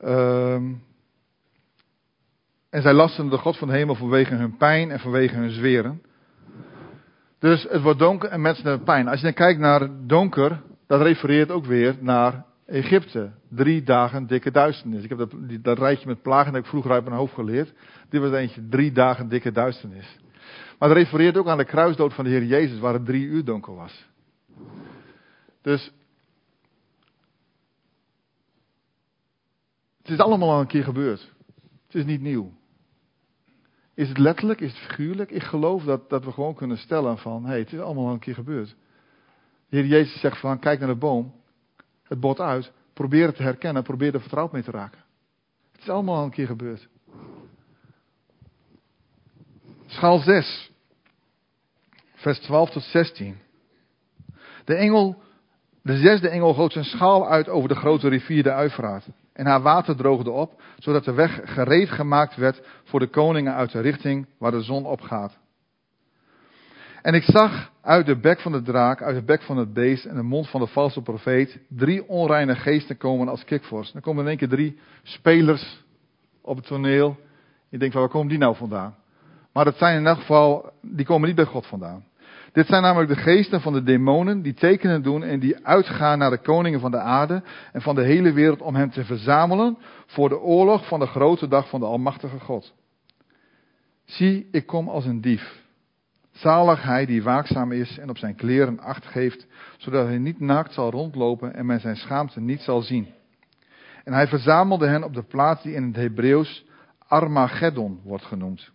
[0.00, 0.62] Uh,
[2.70, 6.02] en zij lasten de God van de hemel vanwege hun pijn en vanwege hun zweren.
[7.38, 9.08] Dus het wordt donker en mensen hebben pijn.
[9.08, 13.30] Als je dan kijkt naar donker, dat refereert ook weer naar Egypte.
[13.48, 15.02] Drie dagen dikke duisternis.
[15.02, 17.72] Ik heb dat, dat rijtje met plagen dat ik vroeger uit mijn hoofd geleerd.
[18.08, 20.18] Dit was eentje, drie dagen dikke duisternis.
[20.78, 23.44] Maar het refereert ook aan de kruisdood van de Heer Jezus, waar het drie uur
[23.44, 24.06] donker was.
[25.62, 25.92] Dus
[30.02, 31.36] het is allemaal al een keer gebeurd.
[31.88, 32.52] Het is niet nieuw.
[33.94, 34.60] Is het letterlijk?
[34.60, 35.30] Is het figuurlijk?
[35.30, 38.12] Ik geloof dat, dat we gewoon kunnen stellen van, hé, hey, het is allemaal al
[38.12, 38.76] een keer gebeurd.
[39.68, 41.34] De Heer Jezus zegt van, kijk naar de boom,
[42.02, 45.00] het bot uit, probeer het te herkennen, probeer er vertrouwd mee te raken.
[45.72, 46.88] Het is allemaal al een keer gebeurd.
[49.86, 50.70] Schaal 6,
[52.14, 53.38] vers 12 tot 16.
[54.64, 55.22] De engel,
[55.82, 59.08] de zesde engel goot zijn schaal uit over de grote rivier de Uifraat.
[59.38, 63.72] En haar water droogde op, zodat de weg gereed gemaakt werd voor de koningen uit
[63.72, 65.38] de richting waar de zon opgaat.
[67.02, 70.04] En ik zag uit de bek van de draak, uit de bek van het beest
[70.04, 73.92] en de mond van de valse profeet drie onreine geesten komen als kikvors.
[73.92, 75.84] Dan komen in één keer drie spelers
[76.40, 77.16] op het toneel.
[77.68, 78.94] Je denkt waar komen die nou vandaan?
[79.52, 82.04] Maar dat zijn in elk geval, die komen niet bij God vandaan.
[82.52, 86.30] Dit zijn namelijk de geesten van de demonen die tekenen doen en die uitgaan naar
[86.30, 87.42] de koningen van de aarde
[87.72, 91.48] en van de hele wereld om hen te verzamelen voor de oorlog van de grote
[91.48, 92.74] dag van de Almachtige God.
[94.04, 95.66] Zie, ik kom als een dief.
[96.30, 99.46] Zalig hij die waakzaam is en op zijn kleren acht geeft,
[99.76, 103.08] zodat hij niet naakt zal rondlopen en men zijn schaamte niet zal zien.
[104.04, 106.64] En hij verzamelde hen op de plaats die in het Hebreeuws
[107.08, 108.70] Armageddon wordt genoemd.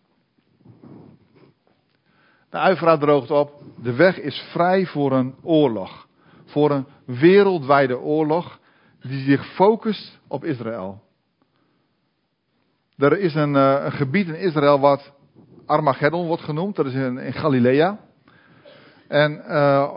[2.53, 3.51] De Uivra droogt op.
[3.83, 6.07] De weg is vrij voor een oorlog.
[6.45, 8.59] Voor een wereldwijde oorlog
[9.01, 11.01] die zich focust op Israël.
[12.97, 15.13] Er is een, uh, een gebied in Israël wat
[15.65, 16.75] Armageddon wordt genoemd.
[16.75, 17.99] Dat is in, in Galilea.
[19.07, 19.95] En uh,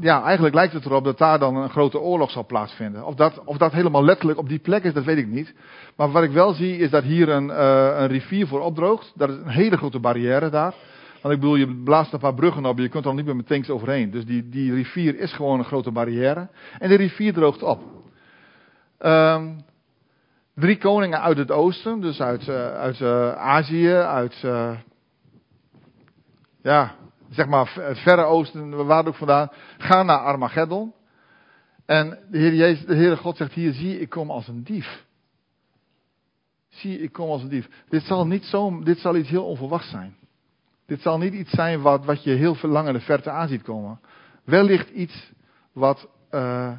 [0.00, 3.06] ja, eigenlijk lijkt het erop dat daar dan een grote oorlog zal plaatsvinden.
[3.06, 5.54] Of dat, of dat helemaal letterlijk op die plek is, dat weet ik niet.
[5.96, 9.12] Maar wat ik wel zie is dat hier een, uh, een rivier voor opdroogt.
[9.14, 10.74] Dat is een hele grote barrière daar.
[11.22, 13.46] Want ik bedoel, je blaast een paar bruggen op, je kunt er niet meer met
[13.46, 14.10] tanks overheen.
[14.10, 16.48] Dus die, die rivier is gewoon een grote barrière.
[16.78, 17.82] En de rivier droogt op.
[19.00, 19.64] Um,
[20.54, 24.78] drie koningen uit het oosten, dus uit, uh, uit uh, Azië, uit, uh,
[26.62, 26.94] ja,
[27.30, 30.92] zeg maar het verre oosten, waar ook vandaan, gaan naar Armageddon.
[31.86, 35.04] En de Heer, Jezus, de God zegt hier, zie ik kom als een dief.
[36.68, 37.68] Zie ik kom als een dief.
[37.88, 40.16] Dit zal niet zo, dit zal iets heel onverwachts zijn.
[40.88, 43.62] Dit zal niet iets zijn wat, wat je heel lang in de verte aan ziet
[43.62, 44.00] komen.
[44.44, 45.32] Wellicht iets
[45.72, 46.72] wat, uh,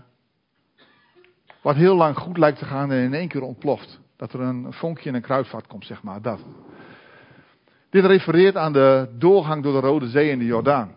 [1.61, 3.99] wat heel lang goed lijkt te gaan en in één keer ontploft.
[4.17, 6.21] Dat er een vonkje in een kruidvat komt, zeg maar.
[6.21, 6.39] Dat.
[7.89, 10.95] Dit refereert aan de doorgang door de Rode Zee in de Jordaan.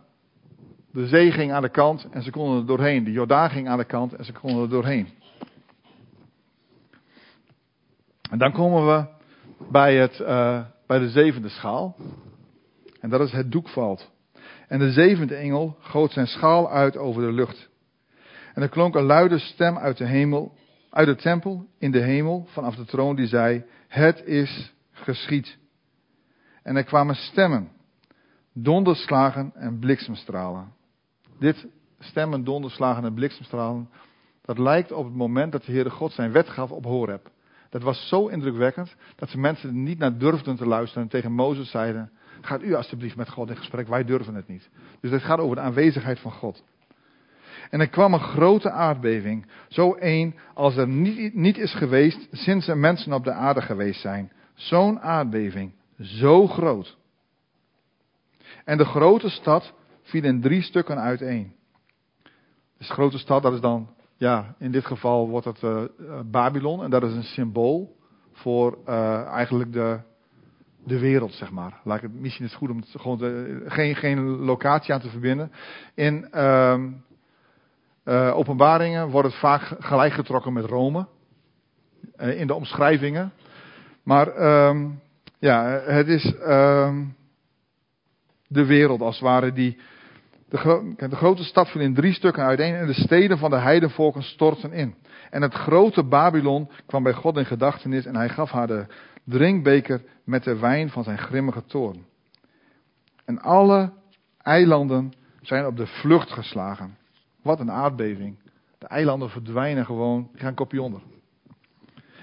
[0.93, 3.05] De zee ging aan de kant en ze konden er doorheen.
[3.05, 5.09] De Jordaan ging aan de kant en ze konden er doorheen.
[8.31, 9.07] En dan komen we
[9.71, 11.97] bij, het, uh, bij de zevende schaal.
[13.03, 14.11] En dat is het doek valt.
[14.69, 17.69] En de zevende engel goot zijn schaal uit over de lucht.
[18.55, 20.55] En er klonk een luide stem uit de hemel,
[20.91, 25.59] uit de tempel in de hemel, vanaf de troon, die zei: Het is geschied.
[26.63, 27.69] En er kwamen stemmen,
[28.53, 30.73] donderslagen en bliksemstralen.
[31.39, 31.67] Dit
[31.99, 33.89] stemmen, donderslagen en bliksemstralen,
[34.43, 37.31] dat lijkt op het moment dat de Heere God zijn wet gaf op Horeb.
[37.71, 41.71] Dat was zo indrukwekkend dat ze mensen niet naar durfden te luisteren en tegen Mozes
[41.71, 42.11] zeiden:
[42.41, 44.71] Gaat u alstublieft met God in gesprek, wij durven het niet.
[45.01, 46.65] Dus het gaat over de aanwezigheid van God.
[47.71, 52.69] En er kwam een grote aardbeving, zo één als er niet, niet is geweest sinds
[52.69, 54.33] er mensen op de aarde geweest zijn.
[54.55, 56.97] Zo'n aardbeving, zo groot.
[58.65, 59.73] En de grote stad
[60.03, 61.53] viel in drie stukken uiteen.
[62.79, 65.83] Dus de grote stad, dat is dan, ja, in dit geval wordt het uh,
[66.25, 66.83] Babylon.
[66.83, 67.97] En dat is een symbool
[68.33, 70.01] voor uh, eigenlijk de,
[70.85, 71.81] de wereld, zeg maar.
[71.85, 73.21] Laat ik het, misschien is het goed om gewoon
[73.67, 75.53] geen, geen locatie aan te verbinden.
[75.95, 76.79] In uh,
[78.05, 81.07] uh, openbaringen wordt het vaak gelijk getrokken met Rome.
[82.17, 83.33] Uh, in de omschrijvingen.
[84.03, 84.85] Maar uh,
[85.39, 87.05] ja, het is ehm,
[88.49, 89.79] de wereld als het ware die.
[90.49, 94.23] De, de grote stad viel in drie stukken uiteen en de steden van de heidenvolken
[94.23, 94.95] stortten in.
[95.31, 98.87] En het grote Babylon kwam bij God in gedachtenis en hij gaf haar de
[99.25, 102.05] drinkbeker met de wijn van zijn grimmige toorn.
[103.25, 103.93] En alle
[104.39, 105.13] eilanden
[105.43, 106.97] zijn op de vlucht geslagen.
[107.43, 108.39] Wat een aardbeving.
[108.79, 111.01] De eilanden verdwijnen gewoon, die gaan kopje onder.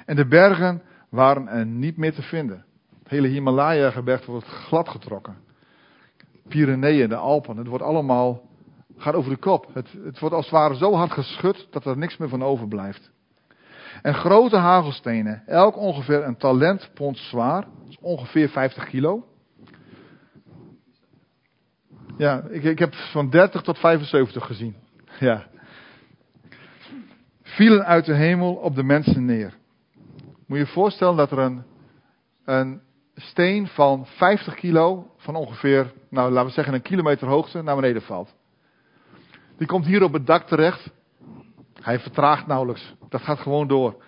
[0.05, 2.65] En de bergen waren er niet meer te vinden.
[2.99, 5.37] Het hele Himalaya-gebergte wordt gladgetrokken.
[6.47, 8.41] Pyreneeën, de Alpen, het wordt allemaal,
[8.97, 9.69] gaat over de kop.
[9.73, 13.11] Het, het wordt als het ware zo hard geschud dat er niks meer van overblijft.
[14.01, 19.27] En grote hagelstenen, elk ongeveer een talent pond zwaar, dus ongeveer 50 kilo.
[22.17, 24.75] Ja, ik, ik heb van 30 tot 75 gezien.
[25.19, 25.47] Ja.
[27.43, 29.53] vielen uit de hemel op de mensen neer.
[30.47, 31.63] Moet je je voorstellen dat er een,
[32.45, 32.81] een
[33.15, 38.01] steen van 50 kilo, van ongeveer, nou laten we zeggen een kilometer hoogte, naar beneden
[38.01, 38.35] valt.
[39.57, 40.91] Die komt hier op het dak terecht.
[41.81, 42.95] Hij vertraagt nauwelijks.
[43.09, 44.03] Dat gaat gewoon door.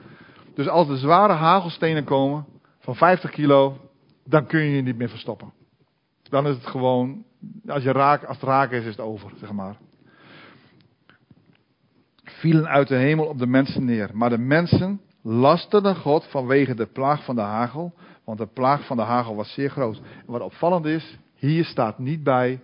[0.53, 2.45] Dus als er zware hagelstenen komen
[2.79, 3.77] van 50 kilo,
[4.25, 5.53] dan kun je je niet meer verstoppen.
[6.23, 7.23] Dan is het gewoon,
[7.67, 9.77] als, je raak, als het raken is, is het over, zeg maar.
[12.23, 14.09] Vielen uit de hemel op de mensen neer.
[14.13, 17.93] Maar de mensen lasterden God vanwege de plaag van de hagel.
[18.23, 19.97] Want de plaag van de hagel was zeer groot.
[19.97, 22.61] En wat opvallend is, hier staat niet bij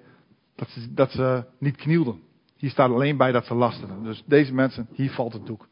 [0.55, 2.19] dat ze, dat ze niet knielden.
[2.57, 4.03] Hier staat alleen bij dat ze lasterden.
[4.03, 5.67] Dus deze mensen, hier valt het doek.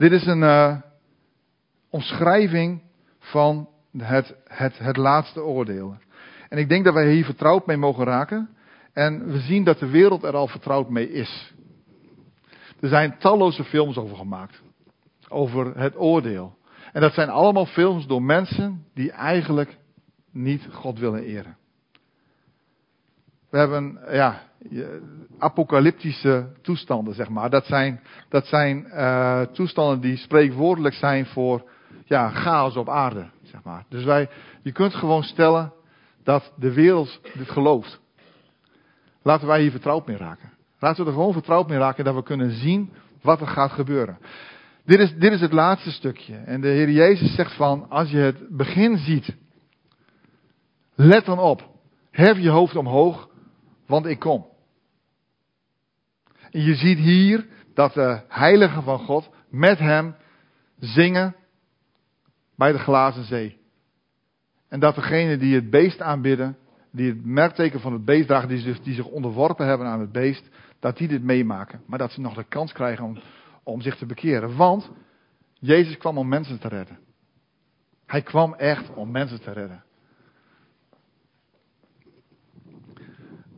[0.00, 0.76] Dit is een uh,
[1.90, 2.82] omschrijving
[3.18, 5.96] van het, het, het laatste oordeel.
[6.48, 8.48] En ik denk dat wij hier vertrouwd mee mogen raken.
[8.92, 11.54] En we zien dat de wereld er al vertrouwd mee is.
[12.80, 14.62] Er zijn talloze films over gemaakt.
[15.28, 16.58] Over het oordeel.
[16.92, 19.76] En dat zijn allemaal films door mensen die eigenlijk
[20.30, 21.56] niet God willen eren.
[23.50, 24.42] We hebben, ja,
[25.38, 27.50] apocalyptische toestanden, zeg maar.
[27.50, 31.70] Dat zijn, dat zijn uh, toestanden die spreekwoordelijk zijn voor
[32.04, 33.84] ja, chaos op aarde, zeg maar.
[33.88, 34.28] Dus wij,
[34.62, 35.72] je kunt gewoon stellen
[36.24, 38.00] dat de wereld dit gelooft.
[39.22, 40.52] Laten wij hier vertrouwd mee raken.
[40.78, 42.92] Laten we er gewoon vertrouwd mee raken dat we kunnen zien
[43.22, 44.18] wat er gaat gebeuren.
[44.84, 46.36] Dit is, dit is het laatste stukje.
[46.36, 49.36] En de Heer Jezus zegt van, als je het begin ziet,
[50.94, 51.68] let dan op.
[52.10, 53.28] Hef je hoofd omhoog,
[53.90, 54.46] want ik kom.
[56.50, 60.14] En je ziet hier dat de heiligen van God met hem
[60.78, 61.36] zingen
[62.56, 63.58] bij de glazen zee.
[64.68, 66.56] En dat degenen die het beest aanbidden,
[66.92, 70.12] die het merkteken van het beest dragen, die zich, die zich onderworpen hebben aan het
[70.12, 70.48] beest,
[70.80, 71.82] dat die dit meemaken.
[71.86, 73.18] Maar dat ze nog de kans krijgen om,
[73.62, 74.56] om zich te bekeren.
[74.56, 74.90] Want
[75.54, 76.98] Jezus kwam om mensen te redden.
[78.06, 79.84] Hij kwam echt om mensen te redden.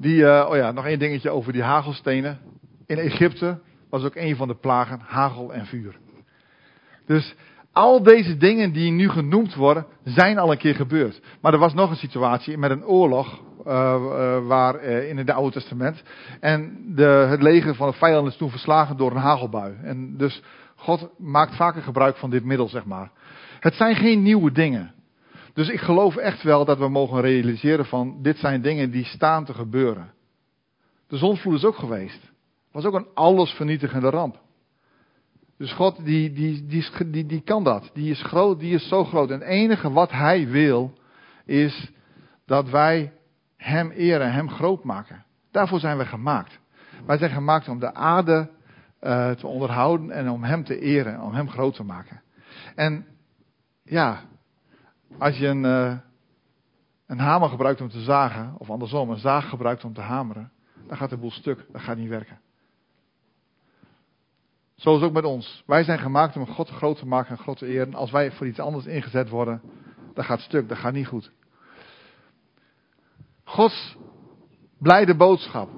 [0.02, 2.38] Die, uh, oh ja, nog één dingetje over die hagelstenen.
[2.86, 3.58] In Egypte
[3.90, 5.98] was ook een van de plagen hagel en vuur.
[7.06, 7.34] Dus
[7.72, 11.20] al deze dingen die nu genoemd worden, zijn al een keer gebeurd.
[11.40, 15.52] Maar er was nog een situatie met een oorlog, uh, uh, waar, in het Oude
[15.52, 16.02] Testament.
[16.40, 19.74] En de, het leger van de vijand is toen verslagen door een hagelbui.
[19.82, 20.42] En dus
[20.76, 23.10] God maakt vaker gebruik van dit middel, zeg maar.
[23.60, 24.94] Het zijn geen nieuwe dingen.
[25.52, 29.44] Dus ik geloof echt wel dat we mogen realiseren van, dit zijn dingen die staan
[29.44, 30.12] te gebeuren.
[31.08, 32.32] De zondvloed is ook geweest.
[32.72, 34.40] Was ook een allesvernietigende ramp.
[35.58, 37.90] Dus God, die, die, die, die, die kan dat.
[37.94, 39.30] Die is groot, die is zo groot.
[39.30, 40.92] En het enige wat Hij wil,
[41.44, 41.90] is
[42.46, 43.12] dat wij
[43.56, 45.24] Hem eren, Hem groot maken.
[45.50, 46.58] Daarvoor zijn we gemaakt.
[47.06, 48.50] Wij zijn gemaakt om de aarde
[49.00, 52.22] uh, te onderhouden en om Hem te eren, om Hem groot te maken.
[52.74, 53.06] En
[53.82, 54.20] ja,
[55.18, 55.96] als je een, uh,
[57.06, 60.52] een hamer gebruikt om te zagen, of andersom, een zaag gebruikt om te hameren,
[60.86, 61.66] dan gaat de boel stuk.
[61.72, 62.40] Dat gaat niet werken.
[64.74, 65.62] Zo is ook met ons.
[65.66, 67.94] Wij zijn gemaakt om God groot te maken en God te eren.
[67.94, 69.60] Als wij voor iets anders ingezet worden,
[70.14, 71.32] dan gaat stuk, dat gaat niet goed.
[73.44, 73.96] Gods
[74.78, 75.68] blijde boodschap.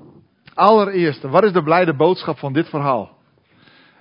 [0.55, 3.19] Allereerste, wat is de blijde boodschap van dit verhaal?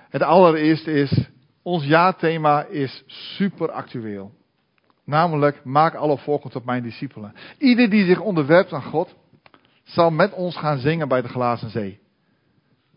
[0.08, 1.28] Het allereerste is,
[1.62, 4.32] ons jaarthema is super actueel.
[5.04, 7.34] Namelijk, maak alle volken tot mijn discipelen.
[7.58, 9.14] Ieder die zich onderwerpt aan God,
[9.82, 11.98] zal met ons gaan zingen bij de glazen zee.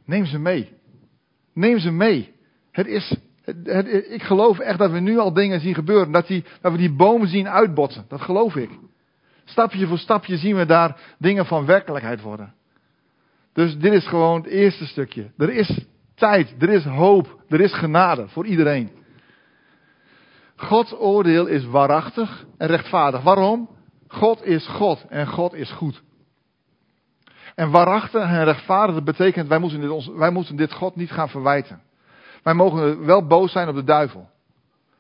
[0.05, 0.71] Neem ze mee.
[1.53, 2.35] Neem ze mee.
[2.71, 6.11] Het is, het, ik geloof echt dat we nu al dingen zien gebeuren.
[6.11, 8.05] Dat, die, dat we die bomen zien uitbotsen.
[8.07, 8.69] Dat geloof ik.
[9.45, 12.53] Stapje voor stapje zien we daar dingen van werkelijkheid worden.
[13.53, 15.31] Dus dit is gewoon het eerste stukje.
[15.37, 15.85] Er is
[16.15, 18.89] tijd, er is hoop, er is genade voor iedereen.
[20.57, 23.21] Gods oordeel is waarachtig en rechtvaardig.
[23.21, 23.69] Waarom?
[24.07, 26.01] God is God en God is goed.
[27.55, 31.81] En waarachtig en rechtvaardig betekent, wij moeten, dit wij moeten dit God niet gaan verwijten.
[32.43, 34.29] Wij mogen wel boos zijn op de duivel.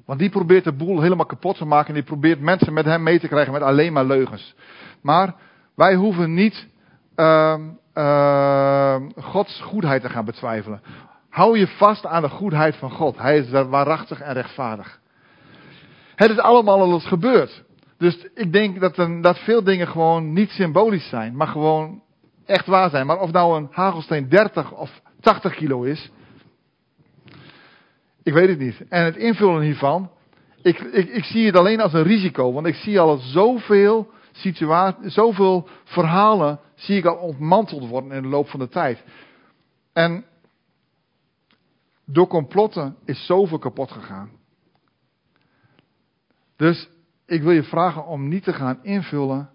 [0.05, 3.03] Want die probeert de boel helemaal kapot te maken en die probeert mensen met hem
[3.03, 4.55] mee te krijgen met alleen maar leugens.
[5.01, 5.35] Maar
[5.75, 6.67] wij hoeven niet
[7.15, 7.57] uh,
[7.93, 10.81] uh, Gods goedheid te gaan betwijfelen.
[11.29, 13.17] Hou je vast aan de goedheid van God.
[13.17, 14.99] Hij is waarachtig en rechtvaardig.
[16.17, 17.63] Het is allemaal al eens gebeurd.
[17.97, 22.01] Dus ik denk dat, dat veel dingen gewoon niet symbolisch zijn, maar gewoon
[22.45, 23.05] echt waar zijn.
[23.05, 26.11] Maar of nou een hagelsteen 30 of 80 kilo is,
[28.23, 28.81] ik weet het niet.
[28.89, 30.11] En het invullen hiervan,
[30.61, 35.13] ik, ik, ik zie het alleen als een risico, want ik zie al zoveel situaties,
[35.13, 39.03] zoveel verhalen zie ik al ontmanteld worden in de loop van de tijd.
[39.93, 40.25] En
[42.05, 44.36] Door complotten is zoveel kapot gegaan.
[46.57, 46.89] Dus
[47.25, 49.49] ik wil je vragen om niet te gaan invullen,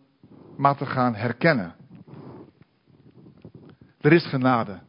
[0.57, 1.75] maar te gaan herkennen.
[4.01, 4.81] Er is genade.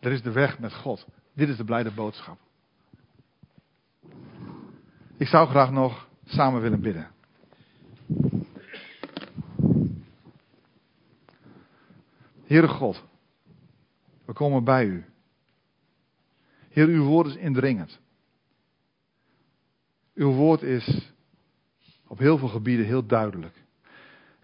[0.00, 1.06] Er is de weg met God.
[1.34, 2.38] Dit is de blijde boodschap.
[5.16, 7.10] Ik zou graag nog samen willen bidden.
[12.44, 13.04] Heere God,
[14.24, 15.04] we komen bij u.
[16.68, 18.00] Heer, uw woord is indringend.
[20.14, 21.12] Uw woord is
[22.12, 23.62] op heel veel gebieden heel duidelijk.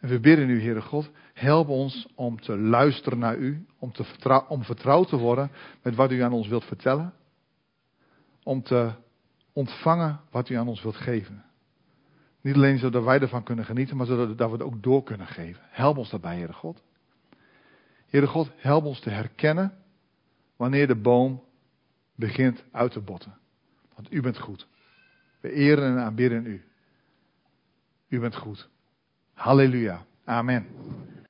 [0.01, 4.05] En we bidden u, Heere God, help ons om te luisteren naar u, om, te
[4.05, 5.51] vertrouw, om vertrouwd te worden
[5.83, 7.13] met wat u aan ons wilt vertellen,
[8.43, 8.93] om te
[9.53, 11.45] ontvangen wat u aan ons wilt geven.
[12.41, 15.63] Niet alleen zodat wij ervan kunnen genieten, maar zodat we het ook door kunnen geven.
[15.71, 16.83] Help ons daarbij, Heere God.
[18.07, 19.73] Heere God, help ons te herkennen
[20.57, 21.43] wanneer de boom
[22.15, 23.39] begint uit te botten.
[23.95, 24.69] Want u bent goed.
[25.41, 26.68] We eren en aanbidden u.
[28.09, 28.69] U bent goed.
[29.35, 30.05] Halleluja.
[30.25, 30.67] Amen.